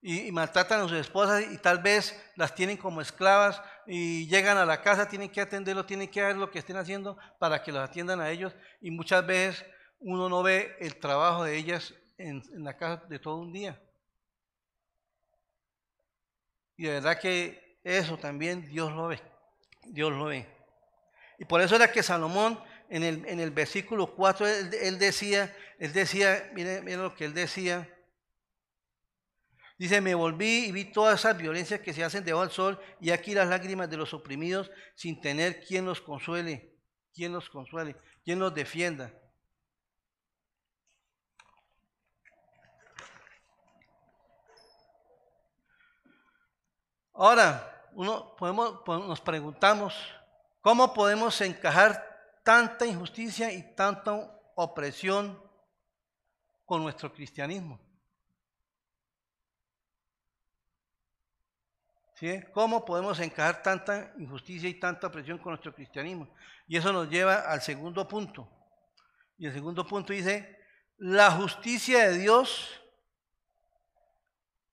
[0.00, 4.56] Y, y, maltratan a sus esposas y tal vez las tienen como esclavas y llegan
[4.56, 7.72] a la casa, tienen que atenderlo, tienen que ver lo que estén haciendo para que
[7.72, 9.66] los atiendan a ellos y muchas veces
[9.98, 13.80] uno no ve el trabajo de ellas en, la casa de todo un día.
[16.76, 19.20] Y de verdad que eso también Dios lo ve.
[19.84, 20.46] Dios lo ve.
[21.38, 22.58] Y por eso era que Salomón
[22.90, 27.34] en el, en el versículo 4, él, decía, él decía, mire, mire lo que él
[27.34, 27.88] decía.
[29.78, 33.10] Dice, me volví y vi todas esas violencias que se hacen debajo del sol y
[33.10, 36.74] aquí las lágrimas de los oprimidos sin tener quien los consuele,
[37.14, 39.12] quien los consuele, quien los defienda.
[47.20, 49.92] Ahora, uno podemos, nos preguntamos,
[50.60, 55.36] ¿cómo podemos encajar tanta injusticia y tanta opresión
[56.64, 57.80] con nuestro cristianismo?
[62.14, 62.40] ¿Sí?
[62.52, 66.32] ¿Cómo podemos encajar tanta injusticia y tanta opresión con nuestro cristianismo?
[66.68, 68.48] Y eso nos lleva al segundo punto.
[69.36, 70.56] Y el segundo punto dice,
[70.98, 72.80] la justicia de Dios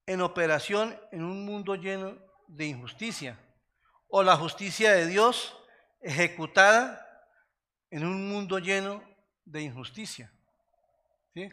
[0.05, 3.39] en operación en un mundo lleno de injusticia
[4.07, 5.57] o la justicia de Dios
[6.01, 7.01] ejecutada
[7.89, 9.03] en un mundo lleno
[9.43, 10.31] de injusticia.
[11.33, 11.49] ¿Sí?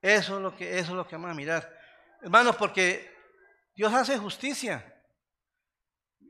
[0.00, 1.78] Eso es lo que eso es lo que vamos a mirar.
[2.22, 3.10] Hermanos, porque
[3.74, 4.94] Dios hace justicia.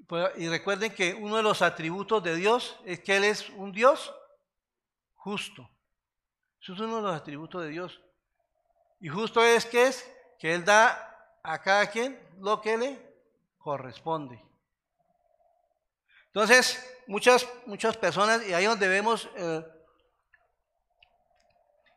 [0.07, 3.73] Pues, y recuerden que uno de los atributos de Dios es que Él es un
[3.73, 4.14] Dios
[5.14, 5.68] justo.
[6.61, 8.01] Eso es uno de los atributos de Dios.
[9.01, 13.08] Y justo es que es que Él da a cada quien lo que le
[13.69, 14.43] corresponde.
[16.29, 19.63] Entonces, muchas, muchas personas, y ahí donde vemos, eh,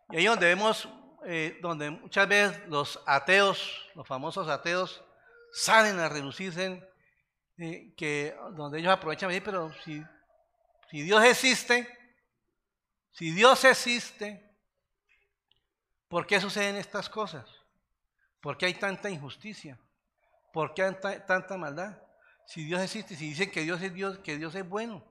[0.10, 0.90] y ahí donde vemos,
[1.26, 5.02] eh, donde muchas veces los ateos, los famosos ateos,
[5.54, 6.86] salen a relucirse,
[7.58, 10.04] eh, que donde ellos aprovechan, pero si,
[10.90, 11.88] si Dios existe,
[13.14, 14.44] si Dios existe,
[16.10, 17.50] ¿por qué suceden estas cosas?
[18.42, 19.80] ¿Por qué hay tanta injusticia?
[20.52, 20.92] ¿Por qué
[21.26, 21.98] tanta maldad?
[22.46, 25.06] Si Dios existe, si dicen que Dios es Dios, que Dios es bueno.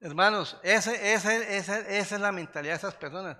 [0.00, 3.38] Hermanos, esa, es la mentalidad de esas personas.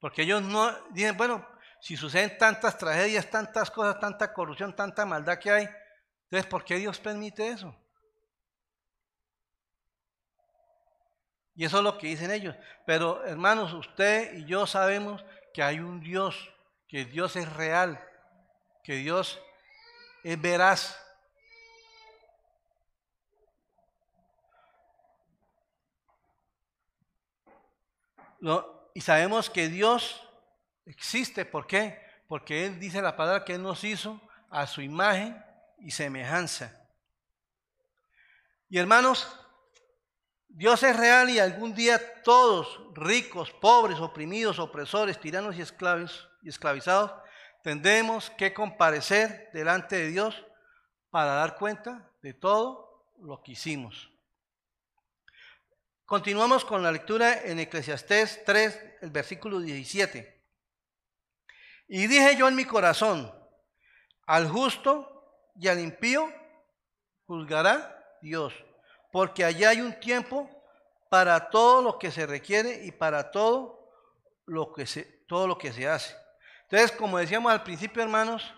[0.00, 1.46] Porque ellos no dicen, bueno,
[1.80, 5.68] si suceden tantas tragedias, tantas cosas, tanta corrupción, tanta maldad que hay,
[6.24, 7.76] entonces, ¿por qué Dios permite eso?
[11.54, 12.56] Y eso es lo que dicen ellos.
[12.86, 16.52] Pero hermanos, usted y yo sabemos que hay un Dios,
[16.94, 18.00] que Dios es real,
[18.84, 19.40] que Dios
[20.22, 20.96] es veraz.
[28.94, 30.22] y sabemos que Dios
[30.86, 31.44] existe.
[31.44, 32.00] ¿Por qué?
[32.28, 35.44] Porque Él dice la palabra que Él nos hizo a su imagen
[35.80, 36.80] y semejanza.
[38.68, 39.36] Y hermanos,
[40.46, 46.50] Dios es real y algún día todos, ricos, pobres, oprimidos, opresores, tiranos y esclavos y
[46.50, 47.10] esclavizados,
[47.62, 50.44] tendremos que comparecer delante de Dios
[51.10, 54.10] para dar cuenta de todo lo que hicimos.
[56.04, 60.44] Continuamos con la lectura en Eclesiastés 3, el versículo 17.
[61.88, 63.32] Y dije yo en mi corazón,
[64.26, 66.30] al justo y al impío
[67.26, 68.52] juzgará Dios,
[69.10, 70.50] porque allá hay un tiempo
[71.08, 73.90] para todo lo que se requiere y para todo
[74.44, 76.23] lo que se, todo lo que se hace.
[76.74, 78.52] Entonces, como decíamos al principio, hermanos,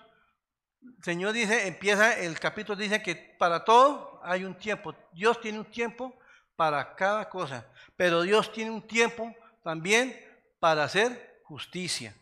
[0.81, 4.94] el Señor dice, empieza el capítulo, dice que para todo hay un tiempo.
[5.12, 6.18] Dios tiene un tiempo
[6.57, 10.18] para cada cosa, pero Dios tiene un tiempo también
[10.59, 12.16] para hacer justicia.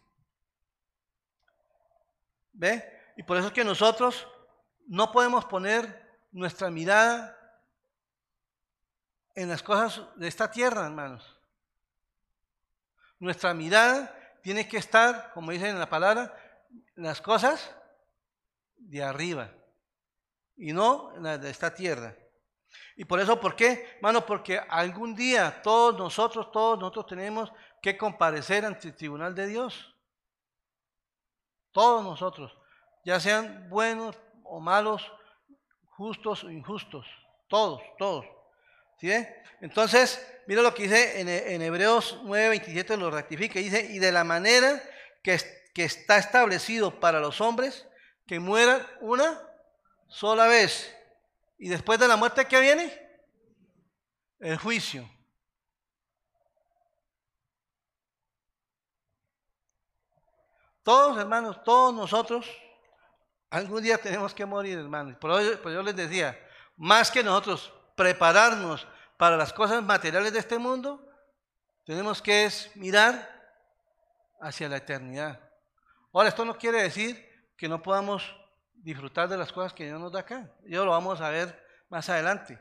[2.52, 3.12] ¿Ve?
[3.16, 4.26] Y por eso es que nosotros
[4.88, 7.38] no podemos poner nuestra mirada
[9.37, 11.38] en las cosas de esta tierra, hermanos.
[13.20, 14.12] Nuestra mirada
[14.44, 16.37] tiene que estar, como dice en la palabra,
[16.96, 17.74] las cosas
[18.76, 19.50] de arriba
[20.54, 22.14] y no las de esta tierra.
[22.94, 23.88] Y por eso, ¿por qué?
[23.96, 29.46] Hermano, porque algún día todos nosotros, todos nosotros tenemos que comparecer ante el tribunal de
[29.46, 29.96] Dios.
[31.72, 32.54] Todos nosotros,
[33.02, 35.11] ya sean buenos o malos,
[35.87, 37.07] justos o injustos,
[37.48, 38.26] todos, todos.
[39.60, 44.24] Entonces, mira lo que dice en, en Hebreos 9:27, lo ratifica, dice, y de la
[44.24, 44.82] manera
[45.22, 45.40] que,
[45.74, 47.86] está establecido para los hombres,
[48.26, 49.40] que mueran una
[50.06, 50.94] sola vez.
[51.58, 52.92] Y después de la muerte, ¿qué viene?
[54.38, 55.08] El juicio.
[60.82, 62.46] Todos, hermanos, todos nosotros,
[63.48, 65.16] algún día tenemos que morir, hermanos.
[65.16, 66.38] Por eso, por yo les decía,
[66.76, 68.86] más que nosotros prepararnos
[69.16, 71.09] para las cosas materiales de este mundo,
[71.85, 73.31] tenemos que es mirar
[74.40, 75.40] hacia la eternidad.
[76.12, 78.37] Ahora, esto no quiere decir que no podamos
[78.74, 80.50] disfrutar de las cosas que Dios nos da acá.
[80.66, 82.59] Yo lo vamos a ver más adelante.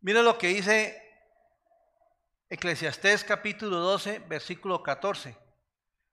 [0.00, 1.02] Mira lo que dice
[2.48, 5.36] Eclesiastés capítulo 12, versículo 14.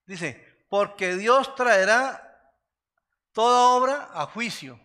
[0.06, 2.52] Dice, porque Dios traerá
[3.32, 4.80] toda obra a juicio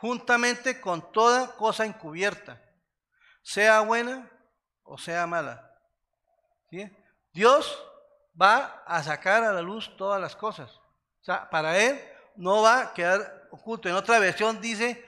[0.00, 2.62] juntamente con toda cosa encubierta,
[3.42, 4.30] sea buena
[4.84, 5.64] o sea mala.
[7.32, 7.84] Dios
[8.40, 10.70] va a sacar a la luz todas las cosas.
[10.70, 12.00] O sea, para Él
[12.36, 13.88] no va a quedar oculto.
[13.88, 15.04] En otra versión dice,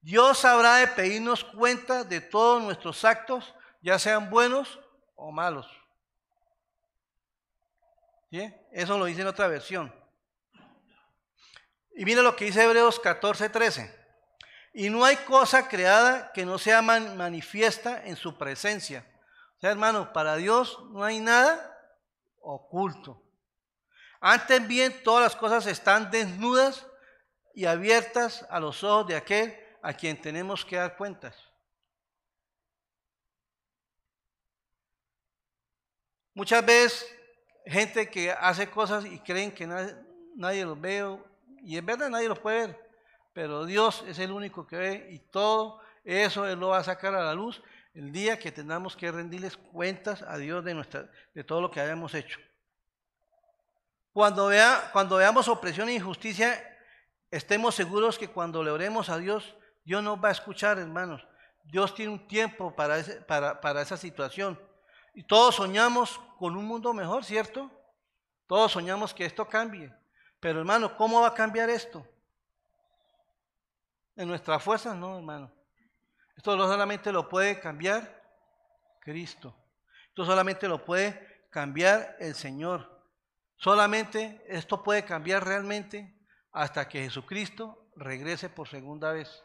[0.00, 4.80] Dios habrá de pedirnos cuenta de todos nuestros actos, ya sean buenos
[5.14, 5.66] o malos.
[8.72, 9.94] Eso lo dice en otra versión.
[11.94, 14.01] Y mira lo que dice Hebreos 14, 13.
[14.72, 19.06] Y no hay cosa creada que no sea manifiesta en su presencia.
[19.56, 21.78] O sea, hermano, para Dios no hay nada
[22.40, 23.22] oculto.
[24.20, 26.86] Antes bien, todas las cosas están desnudas
[27.54, 31.36] y abiertas a los ojos de aquel a quien tenemos que dar cuentas.
[36.34, 37.14] Muchas veces
[37.66, 39.94] gente que hace cosas y creen que nadie,
[40.34, 41.18] nadie los ve,
[41.62, 42.81] y en verdad nadie los puede ver
[43.32, 47.14] pero Dios es el único que ve y todo eso Él lo va a sacar
[47.14, 47.62] a la luz
[47.94, 51.80] el día que tengamos que rendirles cuentas a Dios de, nuestra, de todo lo que
[51.80, 52.38] hayamos hecho.
[54.12, 56.62] Cuando, vea, cuando veamos opresión e injusticia,
[57.30, 61.26] estemos seguros que cuando le oremos a Dios, Dios nos va a escuchar, hermanos.
[61.64, 64.58] Dios tiene un tiempo para, para, para esa situación.
[65.14, 67.70] Y todos soñamos con un mundo mejor, ¿cierto?
[68.46, 69.94] Todos soñamos que esto cambie.
[70.40, 72.06] Pero hermano, ¿cómo va a cambiar esto?
[74.16, 75.52] En nuestras fuerzas no, hermano.
[76.36, 78.22] Esto solamente lo puede cambiar
[79.00, 79.56] Cristo.
[80.08, 83.02] Esto solamente lo puede cambiar el Señor.
[83.56, 86.18] Solamente esto puede cambiar realmente
[86.52, 89.42] hasta que Jesucristo regrese por segunda vez.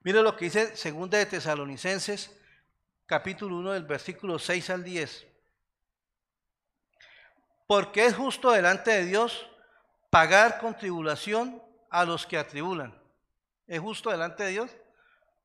[0.00, 2.36] Mire lo que dice segunda de Tesalonicenses,
[3.06, 5.26] capítulo 1 del versículo 6 al 10.
[7.68, 9.48] Porque es justo delante de Dios
[10.12, 12.94] pagar con tribulación a los que atribulan.
[13.66, 14.70] ¿Es justo delante de Dios?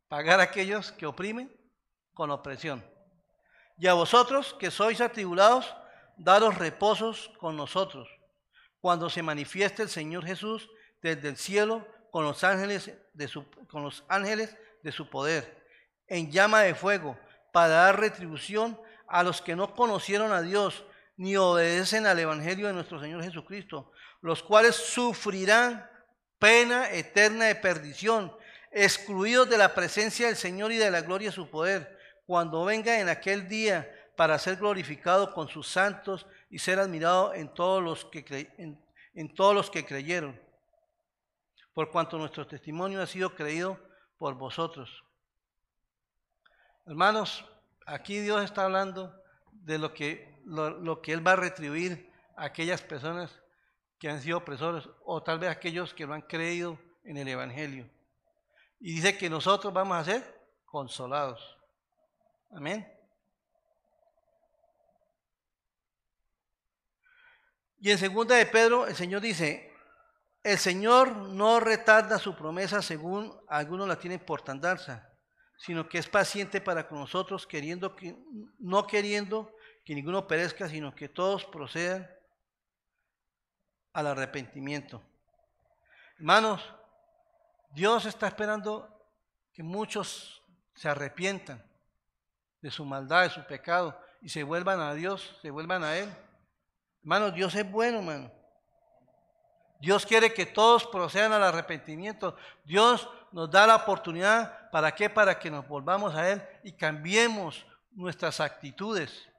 [0.08, 1.52] pagar a aquellos que oprimen
[2.14, 2.84] con opresión.
[3.78, 5.76] Y a vosotros que sois atribulados,
[6.18, 8.08] daros reposos con nosotros,
[8.80, 10.70] cuando se manifieste el Señor Jesús
[11.02, 15.68] desde el cielo con los ángeles de su, con los ángeles de su poder,
[16.08, 17.20] en llama de fuego,
[17.52, 20.86] para dar retribución a los que no conocieron a Dios
[21.18, 25.90] ni obedecen al Evangelio de nuestro Señor Jesucristo, los cuales sufrirán
[26.40, 28.36] pena eterna de perdición,
[28.72, 33.00] excluidos de la presencia del Señor y de la gloria de su poder, cuando venga
[33.00, 38.06] en aquel día para ser glorificado con sus santos y ser admirado en todos los
[38.06, 38.52] que,
[39.14, 40.40] en todos los que creyeron,
[41.74, 43.80] por cuanto nuestro testimonio ha sido creído
[44.18, 45.04] por vosotros.
[46.86, 47.46] Hermanos,
[47.86, 49.14] aquí Dios está hablando
[49.52, 53.32] de lo que, lo, que Él va a retribuir a aquellas personas
[54.00, 57.90] que han sido opresores o tal vez aquellos que no han creído en el Evangelio.
[58.80, 61.58] Y dice que nosotros vamos a ser consolados.
[62.52, 62.88] Amén.
[67.80, 69.72] Y en segunda de Pedro, el Señor dice,
[70.44, 75.12] el Señor no retarda su promesa según algunos la tienen por tardanza,
[75.58, 78.16] sino que es paciente para con nosotros, queriendo que,
[78.60, 79.57] no queriendo
[79.88, 82.14] que ninguno perezca, sino que todos procedan
[83.94, 85.02] al arrepentimiento.
[86.18, 86.62] Hermanos,
[87.70, 88.86] Dios está esperando
[89.54, 90.44] que muchos
[90.76, 91.64] se arrepientan
[92.60, 96.14] de su maldad, de su pecado, y se vuelvan a Dios, se vuelvan a Él.
[97.00, 98.30] Hermanos, Dios es bueno, hermano.
[99.80, 102.36] Dios quiere que todos procedan al arrepentimiento.
[102.66, 105.10] Dios nos da la oportunidad, ¿para qué?
[105.10, 109.30] Para que nos volvamos a Él y cambiemos nuestras actitudes.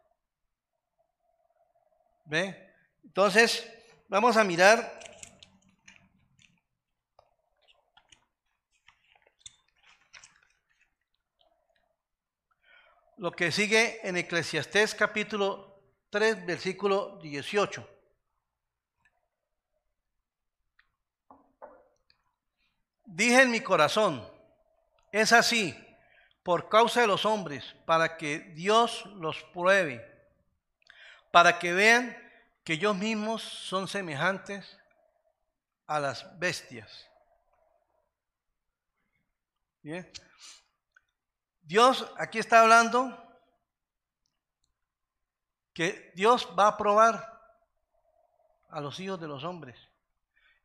[2.30, 3.66] Entonces,
[4.08, 4.98] vamos a mirar.
[13.16, 17.88] Lo que sigue en Eclesiastés capítulo 3, versículo 18.
[23.06, 24.30] Dije en mi corazón,
[25.10, 25.74] es así,
[26.42, 30.17] por causa de los hombres, para que Dios los pruebe,
[31.38, 32.16] para que vean
[32.64, 34.76] que ellos mismos son semejantes
[35.86, 37.08] a las bestias.
[39.80, 40.10] Bien.
[41.62, 43.16] Dios aquí está hablando
[45.72, 47.40] que Dios va a probar
[48.68, 49.78] a los hijos de los hombres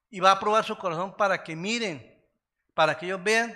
[0.10, 2.20] y va a probar su corazón para que miren
[2.74, 3.56] para que ellos vean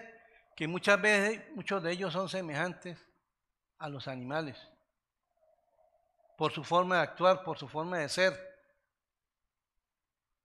[0.56, 3.04] que muchas veces muchos de ellos son semejantes
[3.80, 4.56] a los animales,
[6.38, 8.34] por su forma de actuar, por su forma de ser.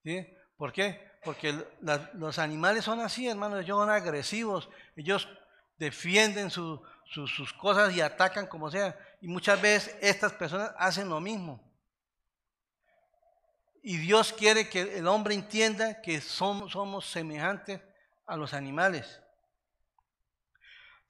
[0.03, 0.27] ¿Sí?
[0.57, 1.13] ¿Por qué?
[1.23, 1.55] Porque
[2.15, 5.29] los animales son así, hermanos, ellos son agresivos, ellos
[5.79, 8.99] defienden sus cosas y atacan como sea.
[9.21, 11.63] Y muchas veces estas personas hacen lo mismo.
[13.83, 17.81] Y Dios quiere que el hombre entienda que somos, somos semejantes
[18.27, 19.21] a los animales.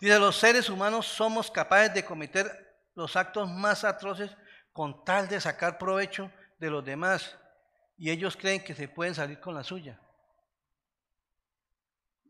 [0.00, 4.30] Dice, los seres humanos somos capaces de cometer los actos más atroces
[4.72, 7.36] con tal de sacar provecho de los demás
[7.96, 10.00] y ellos creen que se pueden salir con la suya.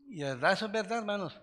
[0.07, 1.39] Y la verdad, eso es verdad, hermanos.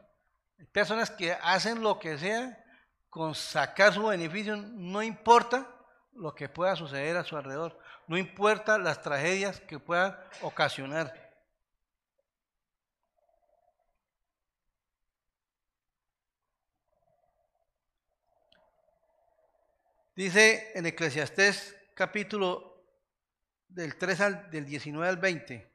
[0.59, 2.65] Hay personas que hacen lo que sea
[3.09, 5.69] con sacar su beneficio, no importa
[6.13, 11.30] lo que pueda suceder a su alrededor, no importa las tragedias que puedan ocasionar.
[20.21, 22.85] Dice en Eclesiastés capítulo
[23.67, 25.67] del 3 al del 19 al 20.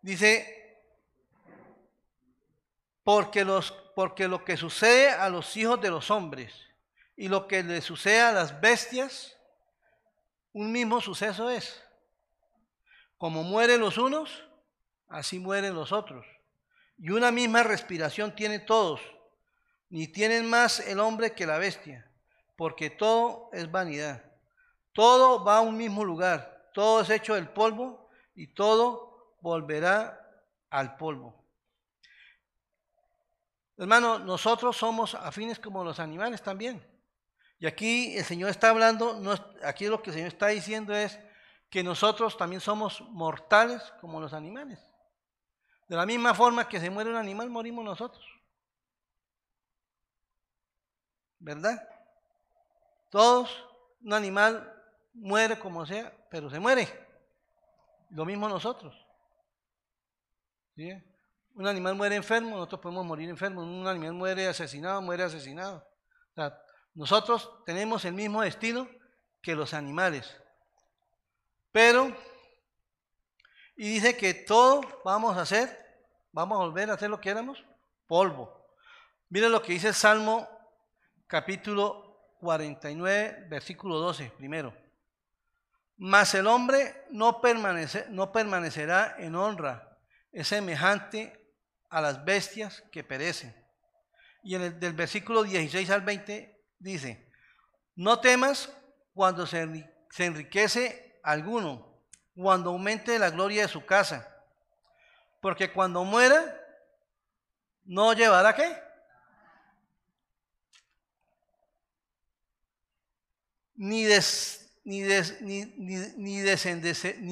[0.00, 0.80] Dice,
[3.04, 6.54] porque, los, porque lo que sucede a los hijos de los hombres
[7.14, 9.36] y lo que le sucede a las bestias,
[10.54, 11.84] un mismo suceso es.
[13.18, 14.42] Como mueren los unos,
[15.06, 16.24] así mueren los otros.
[16.96, 19.17] Y una misma respiración tienen todos
[19.90, 22.10] ni tienen más el hombre que la bestia,
[22.56, 24.24] porque todo es vanidad.
[24.92, 30.20] Todo va a un mismo lugar, todo es hecho del polvo y todo volverá
[30.70, 31.34] al polvo.
[33.76, 36.84] Hermano, nosotros somos afines como los animales también.
[37.60, 39.20] Y aquí el Señor está hablando,
[39.64, 41.18] aquí lo que el Señor está diciendo es
[41.70, 44.80] que nosotros también somos mortales como los animales.
[45.88, 48.24] De la misma forma que se muere un animal, morimos nosotros.
[51.38, 51.88] ¿Verdad?
[53.10, 53.50] Todos,
[54.02, 54.74] un animal
[55.14, 56.88] muere como sea, pero se muere.
[58.10, 58.94] Lo mismo nosotros.
[61.54, 63.64] Un animal muere enfermo, nosotros podemos morir enfermos.
[63.64, 65.86] Un animal muere asesinado, muere asesinado.
[66.94, 68.88] nosotros tenemos el mismo destino
[69.42, 70.36] que los animales.
[71.72, 72.16] Pero,
[73.76, 77.64] y dice que todo vamos a hacer, vamos a volver a hacer lo que éramos,
[78.06, 78.66] polvo.
[79.28, 80.48] Miren lo que dice el Salmo
[81.28, 84.74] capítulo 49, versículo 12, primero.
[85.98, 89.98] Mas el hombre no, permanece, no permanecerá en honra,
[90.32, 91.54] es semejante
[91.90, 93.54] a las bestias que perecen.
[94.42, 97.30] Y en el del versículo 16 al 20 dice,
[97.94, 98.72] no temas
[99.12, 102.02] cuando se, se enriquece alguno,
[102.34, 104.26] cuando aumente la gloria de su casa,
[105.42, 106.58] porque cuando muera,
[107.84, 108.87] no llevará qué?
[113.78, 114.04] Ni,
[114.84, 115.64] ni,
[116.16, 116.40] ni,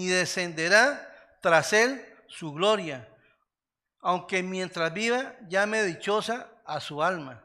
[0.09, 3.09] descenderá tras él su gloria,
[4.01, 7.43] aunque mientras viva llame dichosa a su alma.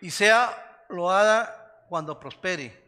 [0.00, 2.84] Y sea loada cuando prospere.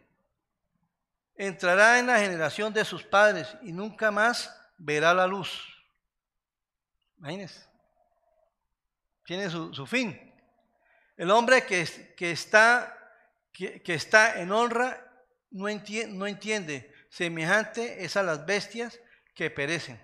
[1.35, 5.63] Entrará en la generación de sus padres y nunca más verá la luz.
[7.17, 7.65] Imagínense.
[9.25, 10.19] Tiene su, su fin.
[11.15, 12.96] El hombre que, que está
[13.57, 15.03] que, está en honra
[15.49, 16.93] no, entiende.
[17.09, 18.99] Semejante es a las bestias
[19.33, 19.99] que perecen.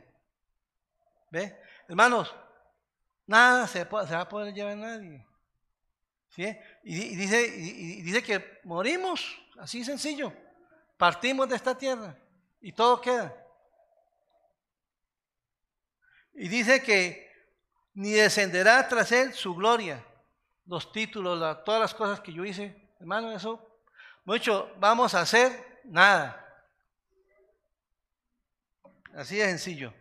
[1.30, 1.56] ¿Ve?
[1.88, 2.34] Hermanos,
[3.28, 5.28] nada se, va a poder llevar a nadie.
[6.30, 6.58] ¿Sí?
[6.84, 10.34] Y, dice, y, dice que morimos, así sencillo.
[10.98, 12.18] Partimos de esta tierra
[12.60, 13.36] y todo queda.
[16.34, 17.32] Y dice que
[17.94, 20.04] ni descenderá tras él su gloria,
[20.66, 23.60] los títulos, todas las cosas que yo hice, Hermano, eso,
[24.24, 26.42] mucho, vamos a hacer nada.
[29.14, 29.94] Así de sencillo.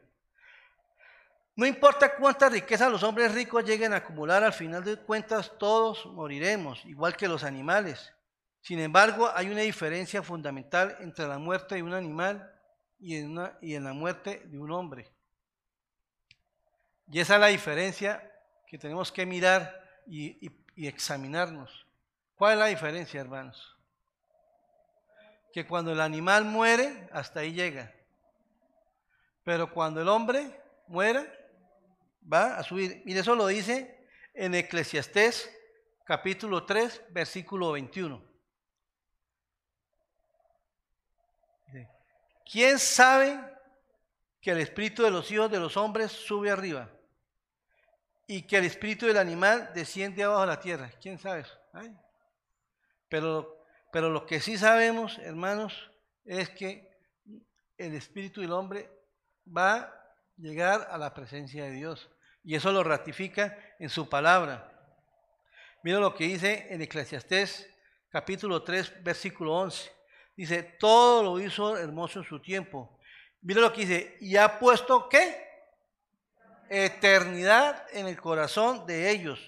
[1.57, 6.07] No importa cuántas riquezas los hombres ricos lleguen a acumular, al final de cuentas todos
[6.07, 8.15] moriremos, igual que los animales.
[8.61, 12.55] Sin embargo, hay una diferencia fundamental entre la muerte de un animal
[13.01, 15.13] y en, y en la muerte de un hombre.
[17.11, 18.33] Y esa es la diferencia
[18.65, 21.85] que tenemos que mirar y examinarnos.
[22.43, 23.79] ¿Cuál es la diferencia, hermanos?
[25.53, 27.95] Que cuando el animal muere, hasta ahí llega.
[29.45, 31.25] Pero cuando el hombre muera,
[32.21, 33.01] va a subir.
[33.05, 35.57] Mire, eso lo dice en Eclesiastés
[36.05, 38.21] capítulo 3, versículo 21.
[42.51, 43.39] ¿Quién sabe
[44.41, 46.91] que el espíritu de los hijos de los hombres sube arriba
[48.27, 50.91] y que el espíritu del animal desciende abajo de la tierra?
[51.01, 51.57] ¿Quién sabe eso?
[53.13, 55.91] Pero, pero lo que sí sabemos, hermanos,
[56.25, 56.97] es que
[57.77, 58.91] el espíritu del hombre
[59.55, 62.09] va a llegar a la presencia de Dios.
[62.43, 64.67] Y eso lo ratifica en su palabra.
[65.83, 67.69] Mira lo que dice en Eclesiastés
[68.09, 69.93] capítulo 3, versículo 11.
[70.35, 72.99] Dice, todo lo hizo hermoso en su tiempo.
[73.43, 75.51] Mira lo que dice, y ha puesto qué?
[76.71, 79.39] Eternidad en el corazón de ellos,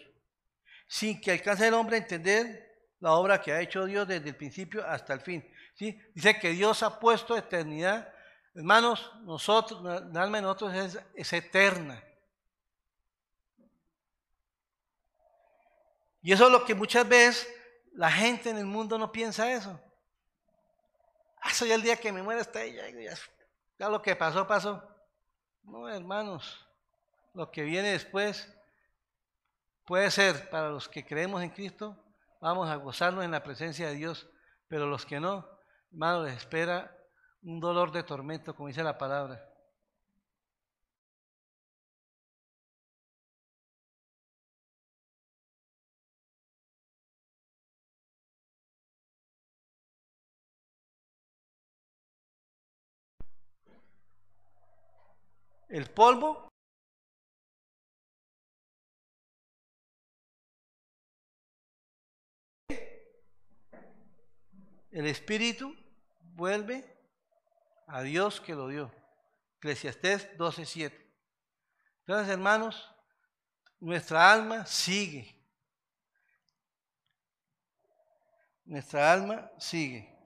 [0.86, 2.63] sin que alcance el hombre a entender
[3.04, 5.46] la obra que ha hecho Dios desde el principio hasta el fin.
[5.74, 6.00] ¿sí?
[6.14, 8.10] Dice que Dios ha puesto eternidad.
[8.54, 12.02] Hermanos, nosotros, el alma de nosotros es, es eterna.
[16.22, 17.46] Y eso es lo que muchas veces
[17.92, 19.78] la gente en el mundo no piensa eso.
[21.42, 22.88] Ah, soy el día que me muera está ella.
[22.88, 23.14] Ya,
[23.80, 24.82] ya lo que pasó, pasó.
[25.62, 26.66] No, hermanos,
[27.34, 28.50] lo que viene después
[29.84, 32.00] puede ser para los que creemos en Cristo
[32.44, 34.28] vamos a gozarnos en la presencia de Dios,
[34.68, 35.48] pero los que no,
[35.90, 36.94] hermano, les espera
[37.42, 39.42] un dolor de tormento, como dice la palabra.
[55.70, 56.53] El polvo
[64.94, 65.76] el espíritu
[66.20, 66.84] vuelve
[67.88, 68.94] a Dios que lo dio.
[69.56, 70.92] Eclesiastés 12:7.
[72.06, 72.94] Entonces, hermanos,
[73.80, 75.36] nuestra alma sigue.
[78.64, 80.16] Nuestra alma sigue.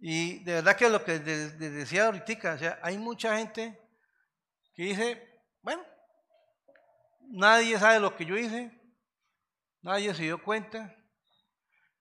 [0.00, 3.80] Y de verdad que lo que decía ahorita, o sea, hay mucha gente
[4.74, 5.84] que dice, bueno,
[7.28, 8.79] nadie sabe lo que yo hice,
[9.82, 10.94] Nadie se dio cuenta.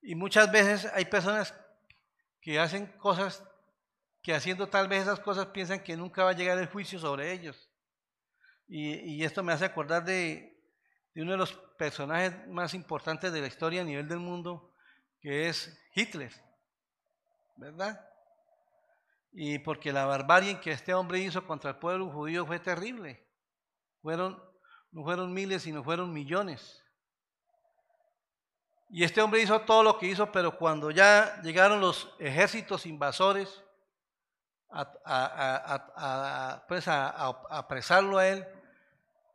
[0.01, 1.53] Y muchas veces hay personas
[2.41, 3.43] que hacen cosas
[4.21, 7.31] que haciendo tal vez esas cosas piensan que nunca va a llegar el juicio sobre
[7.31, 7.69] ellos.
[8.67, 10.61] Y, esto me hace acordar de,
[11.15, 14.75] de, uno de los personajes más importantes de la historia a nivel del mundo,
[15.21, 16.31] que es Hitler,
[17.55, 17.99] ¿verdad?
[19.31, 23.27] Y porque la barbarie que este hombre hizo contra el pueblo judío fue terrible.
[24.03, 24.39] Fueron,
[24.91, 26.83] no fueron miles, sino fueron millones.
[28.89, 33.63] Y este hombre hizo todo lo que hizo, pero cuando ya llegaron los ejércitos invasores
[34.71, 38.47] a, pues apresarlo a él,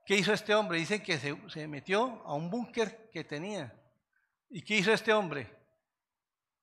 [0.05, 0.79] ¿qué hizo este hombre?
[0.79, 3.73] Dicen que se, metió a un búnker que tenía.
[4.51, 5.49] ¿Y qué hizo este hombre?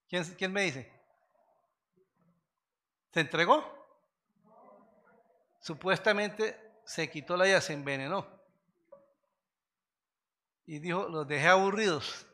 [0.10, 0.92] ¿Quién, ¿Quién me dice?
[3.14, 3.64] ¿Se entregó?
[5.62, 8.28] Supuestamente se quitó la vida, se envenenó.
[10.66, 12.26] Y dijo, los dejé aburridos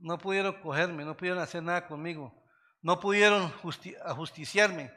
[0.00, 2.34] no pudieron cogerme, no pudieron hacer nada conmigo,
[2.82, 3.52] no pudieron
[4.04, 4.92] ajusticiarme.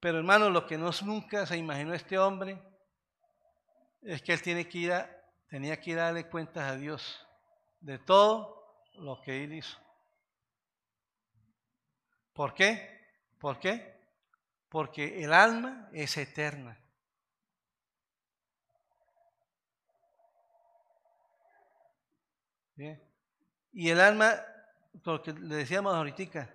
[0.00, 2.60] Pero hermano, lo que no nunca se imaginó este hombre
[4.02, 5.10] es que él tiene que ir a,
[5.48, 7.26] tenía que ir a darle cuentas a Dios
[7.80, 9.78] de todo lo que él hizo.
[12.32, 12.98] ¿Por qué?
[13.38, 14.00] ¿Por qué?
[14.70, 16.78] Porque el alma es eterna.
[22.74, 23.09] ¿Bien?
[23.72, 24.34] Y el alma,
[25.04, 26.48] porque le decíamos ahorita,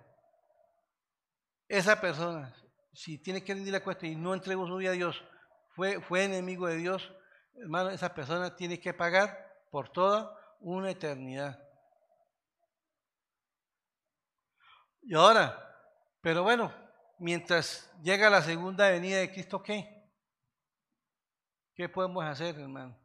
[1.68, 2.54] esa persona,
[2.92, 5.22] si tiene que rendir la cuenta y no entregó su vida a Dios,
[5.70, 7.12] fue, fue enemigo de Dios,
[7.54, 11.62] hermano, esa persona tiene que pagar por toda una eternidad.
[15.02, 15.62] Y ahora,
[16.20, 16.72] pero bueno,
[17.18, 20.10] mientras llega la segunda venida de Cristo, ¿qué?
[21.74, 22.98] ¿Qué podemos hacer, hermano?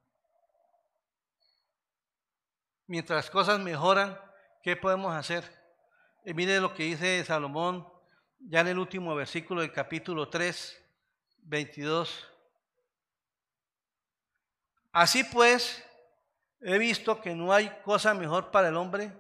[2.92, 4.20] Mientras las cosas mejoran,
[4.62, 5.50] ¿qué podemos hacer?
[6.26, 7.88] Y mire lo que dice Salomón
[8.38, 10.78] ya en el último versículo del capítulo 3,
[11.44, 12.28] 22.
[14.92, 15.82] Así pues,
[16.60, 19.14] he visto que no hay cosa mejor para el hombre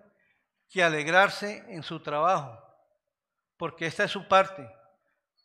[0.69, 2.61] que alegrarse en su trabajo,
[3.55, 4.69] porque esta es su parte,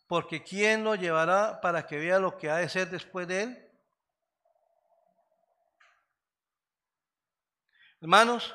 [0.08, 3.65] porque ¿quién lo llevará para que vea lo que ha de ser después de él?
[8.06, 8.54] Hermanos,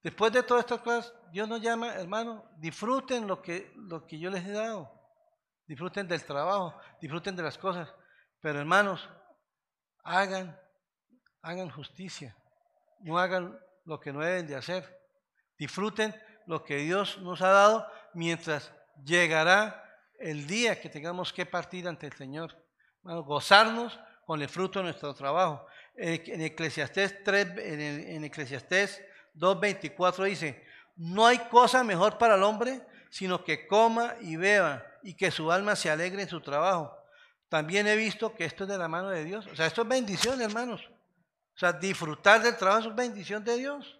[0.00, 4.30] después de todas estas cosas, Dios nos llama, hermanos, disfruten lo que, lo que yo
[4.30, 4.88] les he dado.
[5.66, 7.92] Disfruten del trabajo, disfruten de las cosas.
[8.40, 9.10] Pero hermanos,
[10.04, 10.56] hagan,
[11.42, 12.36] hagan justicia.
[13.00, 14.84] No hagan lo que no deben de hacer.
[15.58, 16.14] Disfruten
[16.46, 18.72] lo que Dios nos ha dado mientras
[19.04, 19.84] llegará
[20.20, 22.54] el día que tengamos que partir ante el Señor.
[23.02, 25.66] gozarnos con el fruto de nuestro trabajo
[25.98, 29.02] en Eclesiastés 3, en, Eclesiastés
[29.36, 30.64] 2.24 dice,
[30.96, 32.80] no hay cosa mejor para el hombre
[33.10, 36.94] sino que coma y beba y que su alma se alegre en su trabajo.
[37.48, 39.46] También he visto que esto es de la mano de Dios.
[39.46, 40.82] O sea, esto es bendición, hermanos.
[41.54, 43.98] O sea, disfrutar del trabajo es bendición de Dios.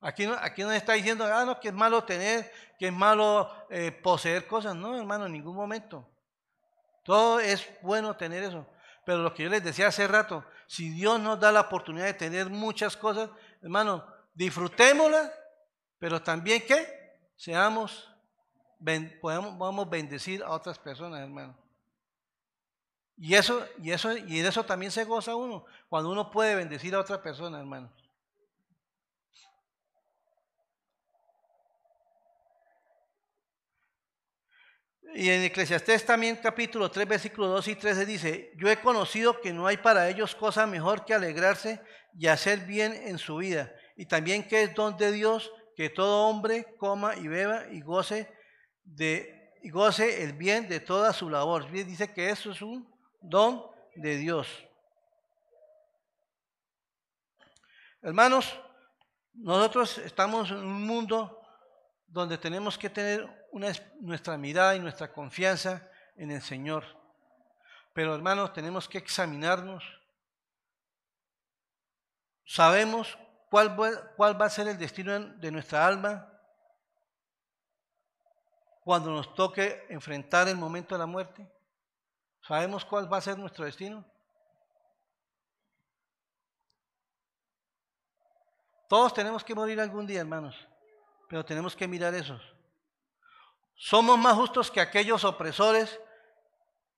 [0.00, 3.50] Aquí no, aquí no está diciendo, ah, no, que es malo tener, que es malo
[3.68, 4.74] eh, poseer cosas.
[4.74, 6.08] No, hermano, en ningún momento.
[7.04, 8.66] Todo es bueno tener eso.
[9.04, 12.14] Pero lo que yo les decía hace rato, si Dios nos da la oportunidad de
[12.14, 13.30] tener muchas cosas,
[13.62, 15.32] hermano, disfrutémoslas,
[15.98, 16.86] pero también que
[17.36, 18.08] seamos,
[19.20, 21.56] podamos, podamos bendecir a otras personas, hermano.
[23.16, 26.94] Y eso, y eso, y de eso también se goza uno, cuando uno puede bendecir
[26.94, 27.92] a otra persona, hermano.
[35.14, 39.52] Y en Eclesiastés también capítulo 3 versículos 2 y 13 dice, yo he conocido que
[39.52, 41.80] no hay para ellos cosa mejor que alegrarse
[42.16, 43.74] y hacer bien en su vida.
[43.96, 48.32] Y también que es don de Dios que todo hombre coma y beba y goce,
[48.84, 51.70] de, y goce el bien de toda su labor.
[51.70, 52.88] Dice que eso es un
[53.20, 53.64] don
[53.96, 54.46] de Dios.
[58.00, 58.58] Hermanos,
[59.34, 61.40] nosotros estamos en un mundo
[62.06, 66.84] donde tenemos que tener nuestra mirada y nuestra confianza en el Señor.
[67.92, 69.84] Pero hermanos, tenemos que examinarnos.
[72.44, 73.18] Sabemos
[73.50, 73.76] cuál,
[74.16, 76.26] cuál va a ser el destino de nuestra alma
[78.82, 81.50] cuando nos toque enfrentar el momento de la muerte.
[82.42, 84.04] ¿Sabemos cuál va a ser nuestro destino?
[88.88, 90.56] Todos tenemos que morir algún día, hermanos,
[91.28, 92.40] pero tenemos que mirar eso.
[93.82, 95.98] Somos más justos que aquellos opresores.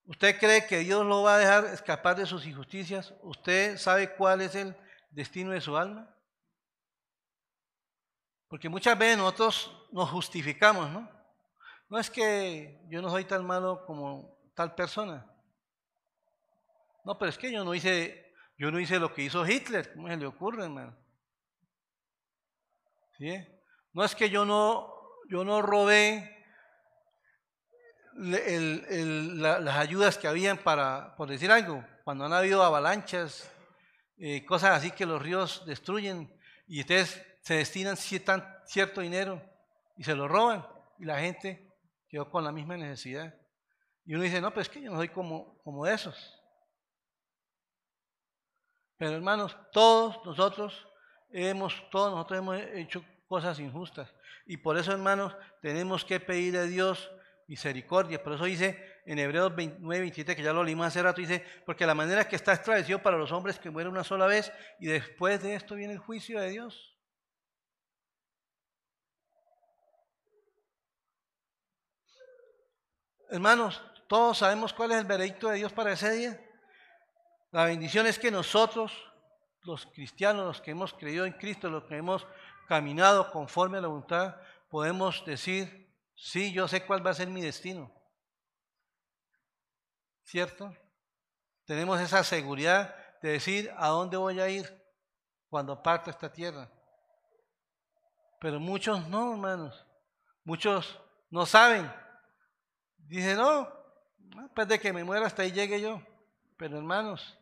[0.05, 3.15] ¿Usted cree que Dios lo va a dejar escapar de sus injusticias?
[3.23, 4.77] ¿Usted sabe cuál es el
[5.09, 6.13] destino de su alma?
[8.49, 11.09] Porque muchas veces nosotros nos justificamos, ¿no?
[11.89, 15.25] no es que yo no soy tan malo como tal persona.
[17.05, 20.09] No, pero es que yo no hice, yo no hice lo que hizo Hitler, ¿cómo
[20.09, 20.97] se le ocurre, hermano?
[23.19, 23.47] ¿Sí?
[23.93, 24.93] No es que yo no,
[25.31, 26.42] yo no robé
[28.15, 33.51] las ayudas que habían para, por decir algo, cuando han habido avalanchas,
[34.19, 36.33] eh, cosas así que los ríos destruyen
[36.67, 39.43] y ustedes se destinan cierto dinero
[39.97, 40.67] y se lo roban
[40.99, 41.69] y la gente
[42.09, 43.35] quedó con la misma necesidad.
[44.05, 46.39] Y uno dice, no, pues es que yo no soy como, como esos.
[48.97, 50.87] Pero hermanos, todos nosotros
[51.31, 54.15] hemos, todos nosotros hemos hecho cosas injustas.
[54.47, 57.11] Y por eso, hermanos, tenemos que pedir a Dios
[57.53, 58.23] misericordia.
[58.23, 61.85] Por eso dice en Hebreos 29, 27, que ya lo leímos hace rato, dice, porque
[61.85, 64.51] la manera que está establecido para los hombres que mueren una sola vez
[64.81, 66.97] y después de esto viene el juicio de Dios.
[73.29, 76.41] Hermanos, todos sabemos cuál es el veredicto de Dios para ese día.
[77.51, 78.93] La bendición es que nosotros,
[79.65, 82.27] los cristianos, los que hemos creído en Cristo, los que hemos
[82.67, 84.37] caminado conforme a la voluntad,
[84.71, 85.82] podemos decir,
[86.23, 87.93] sí, yo sé cuál va a ser mi destino.
[90.25, 90.75] ¿Cierto?
[91.65, 94.83] Tenemos esa seguridad de decir a dónde voy a ir
[95.49, 96.71] cuando parto esta tierra.
[98.41, 99.87] Pero muchos no, hermanos.
[100.45, 100.99] Muchos
[101.31, 101.93] no saben.
[102.97, 103.69] Dice, no,
[104.19, 106.01] después de que me muera hasta ahí llegue yo.
[106.57, 107.39] Pero hermanos,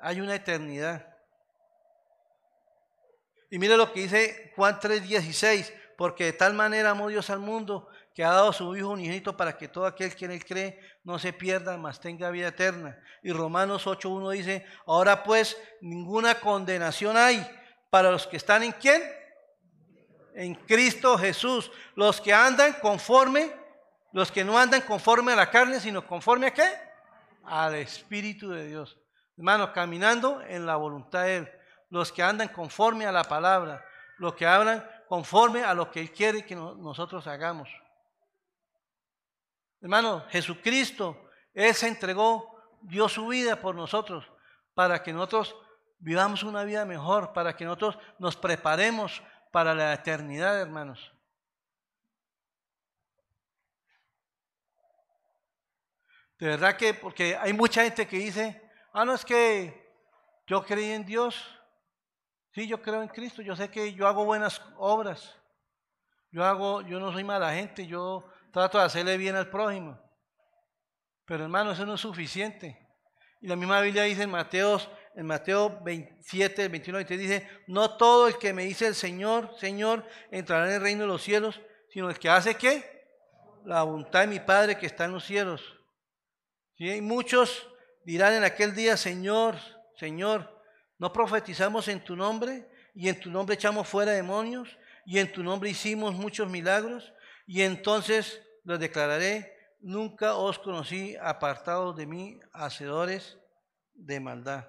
[0.00, 1.16] hay una eternidad.
[3.50, 7.88] Y mire lo que dice Juan 3:16, porque de tal manera amó Dios al mundo
[8.14, 11.18] que ha dado su Hijo unigénito para que todo aquel que en él cree no
[11.18, 12.98] se pierda, mas tenga vida eterna.
[13.22, 17.46] Y Romanos 8:1 dice, ahora pues ninguna condenación hay
[17.90, 19.02] para los que están en quién?
[20.34, 23.52] En Cristo Jesús, los que andan conforme
[24.16, 26.66] los que no andan conforme a la carne, sino conforme a qué?
[27.44, 28.96] Al Espíritu de Dios.
[29.36, 31.52] Hermanos, caminando en la voluntad de Él.
[31.90, 33.84] Los que andan conforme a la palabra.
[34.16, 37.68] Los que hablan conforme a lo que Él quiere que nosotros hagamos.
[39.80, 44.24] Hermano, Jesucristo, Él se entregó, dio su vida por nosotros,
[44.74, 45.56] para que nosotros
[45.98, 51.12] vivamos una vida mejor, para que nosotros nos preparemos para la eternidad, hermanos.
[56.38, 59.90] De verdad que, porque hay mucha gente que dice, ah, no es que
[60.46, 61.55] yo creí en Dios,
[62.56, 65.36] sí, yo creo en Cristo, yo sé que yo hago buenas obras,
[66.32, 70.00] yo hago, yo no soy mala gente, yo trato de hacerle bien al prójimo.
[71.26, 72.78] Pero hermano, eso no es suficiente.
[73.42, 74.80] Y la misma Biblia dice en Mateo,
[75.14, 80.06] en Mateo 27, 21, te dice, no todo el que me dice el Señor, Señor,
[80.30, 83.06] entrará en el reino de los cielos, sino el que hace qué?
[83.66, 85.62] La voluntad de mi Padre que está en los cielos.
[86.78, 87.68] Y muchos
[88.06, 89.56] dirán en aquel día, Señor,
[89.98, 90.55] Señor,
[90.98, 92.68] ¿no profetizamos en tu nombre?
[92.94, 97.12] Y en tu nombre echamos fuera demonios, y en tu nombre hicimos muchos milagros.
[97.46, 103.38] Y entonces les declararé, nunca os conocí apartados de mí, hacedores
[103.94, 104.66] de maldad.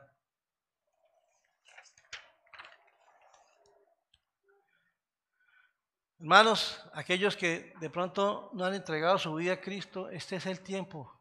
[6.20, 10.62] Hermanos, aquellos que de pronto no han entregado su vida a Cristo, este es el
[10.62, 11.14] tiempo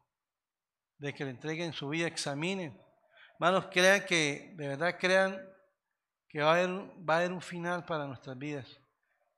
[0.97, 2.81] de que le entreguen su vida, examinen.
[3.39, 5.47] Hermanos, crean que, de verdad crean
[6.27, 6.69] que va a, haber,
[7.07, 8.65] va a haber un final para nuestras vidas.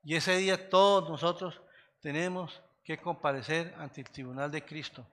[0.05, 1.61] Y ese día todos nosotros
[1.99, 5.05] tenemos que comparecer ante el tribunal de Cristo.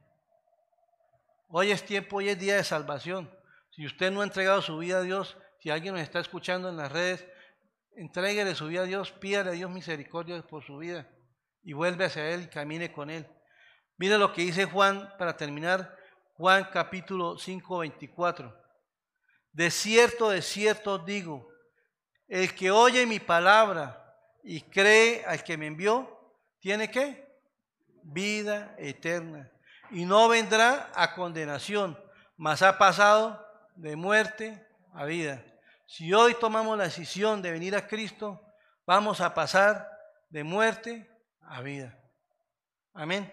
[1.48, 3.28] Hoy es tiempo, hoy es día de salvación.
[3.70, 6.76] Si usted no ha entregado su vida a Dios, si alguien nos está escuchando en
[6.76, 7.26] las redes,
[7.96, 11.08] entréguele su vida a Dios, pídale a Dios misericordia por su vida
[11.64, 13.26] y vuelve hacia Él y camine con Él.
[13.96, 15.96] Mira lo que dice Juan para terminar
[16.34, 18.65] Juan capítulo 5, 24.
[19.56, 21.48] De cierto, de cierto digo,
[22.28, 27.26] el que oye mi palabra y cree al que me envió, ¿tiene qué?
[28.02, 29.50] Vida eterna.
[29.90, 31.98] Y no vendrá a condenación,
[32.36, 33.42] mas ha pasado
[33.76, 35.42] de muerte a vida.
[35.86, 38.38] Si hoy tomamos la decisión de venir a Cristo,
[38.84, 39.90] vamos a pasar
[40.28, 41.98] de muerte a vida.
[42.92, 43.32] Amén.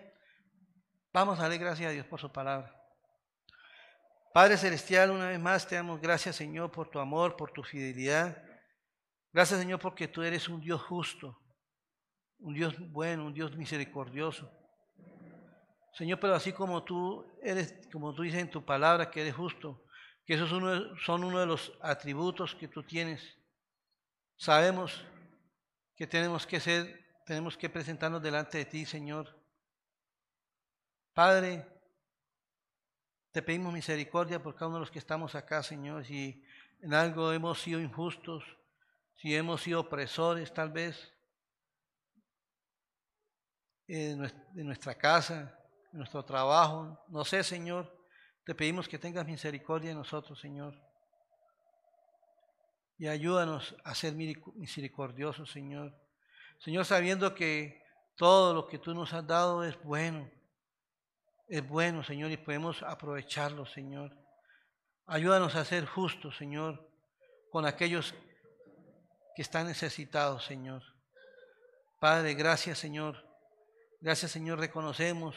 [1.12, 2.83] Vamos a darle gracias a Dios por su palabra.
[4.34, 8.44] Padre Celestial, una vez más te damos gracias, Señor, por tu amor, por tu fidelidad.
[9.32, 11.40] Gracias, Señor, porque tú eres un Dios justo,
[12.40, 14.52] un Dios bueno, un Dios misericordioso.
[15.94, 19.86] Señor, pero así como tú eres, como tú dices en tu palabra que eres justo,
[20.26, 23.38] que esos son uno de los atributos que tú tienes,
[24.36, 25.06] sabemos
[25.96, 29.40] que tenemos que ser, tenemos que presentarnos delante de ti, Señor,
[31.14, 31.73] Padre,
[33.34, 36.06] te pedimos misericordia por cada uno de los que estamos acá, Señor.
[36.06, 36.46] Si
[36.82, 38.44] en algo hemos sido injustos,
[39.16, 41.12] si hemos sido opresores, tal vez,
[43.88, 44.20] en
[44.54, 45.60] nuestra casa,
[45.92, 47.92] en nuestro trabajo, no sé, Señor,
[48.46, 50.80] te pedimos que tengas misericordia de nosotros, Señor.
[53.00, 56.00] Y ayúdanos a ser misericordiosos, Señor.
[56.60, 57.84] Señor, sabiendo que
[58.16, 60.30] todo lo que tú nos has dado es bueno
[61.54, 64.12] es bueno, Señor, y podemos aprovecharlo, Señor.
[65.06, 66.90] Ayúdanos a ser justos, Señor,
[67.52, 68.16] con aquellos
[69.36, 70.82] que están necesitados, Señor.
[72.00, 73.24] Padre, gracias, Señor.
[74.02, 74.58] Gracias, Señor.
[74.58, 75.36] Reconocemos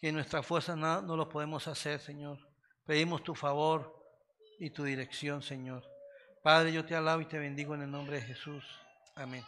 [0.00, 2.38] que nuestra fuerza no, no lo podemos hacer, Señor.
[2.86, 3.92] Pedimos tu favor
[4.60, 5.82] y tu dirección, Señor.
[6.44, 8.64] Padre, yo te alabo y te bendigo en el nombre de Jesús.
[9.16, 9.42] Amén.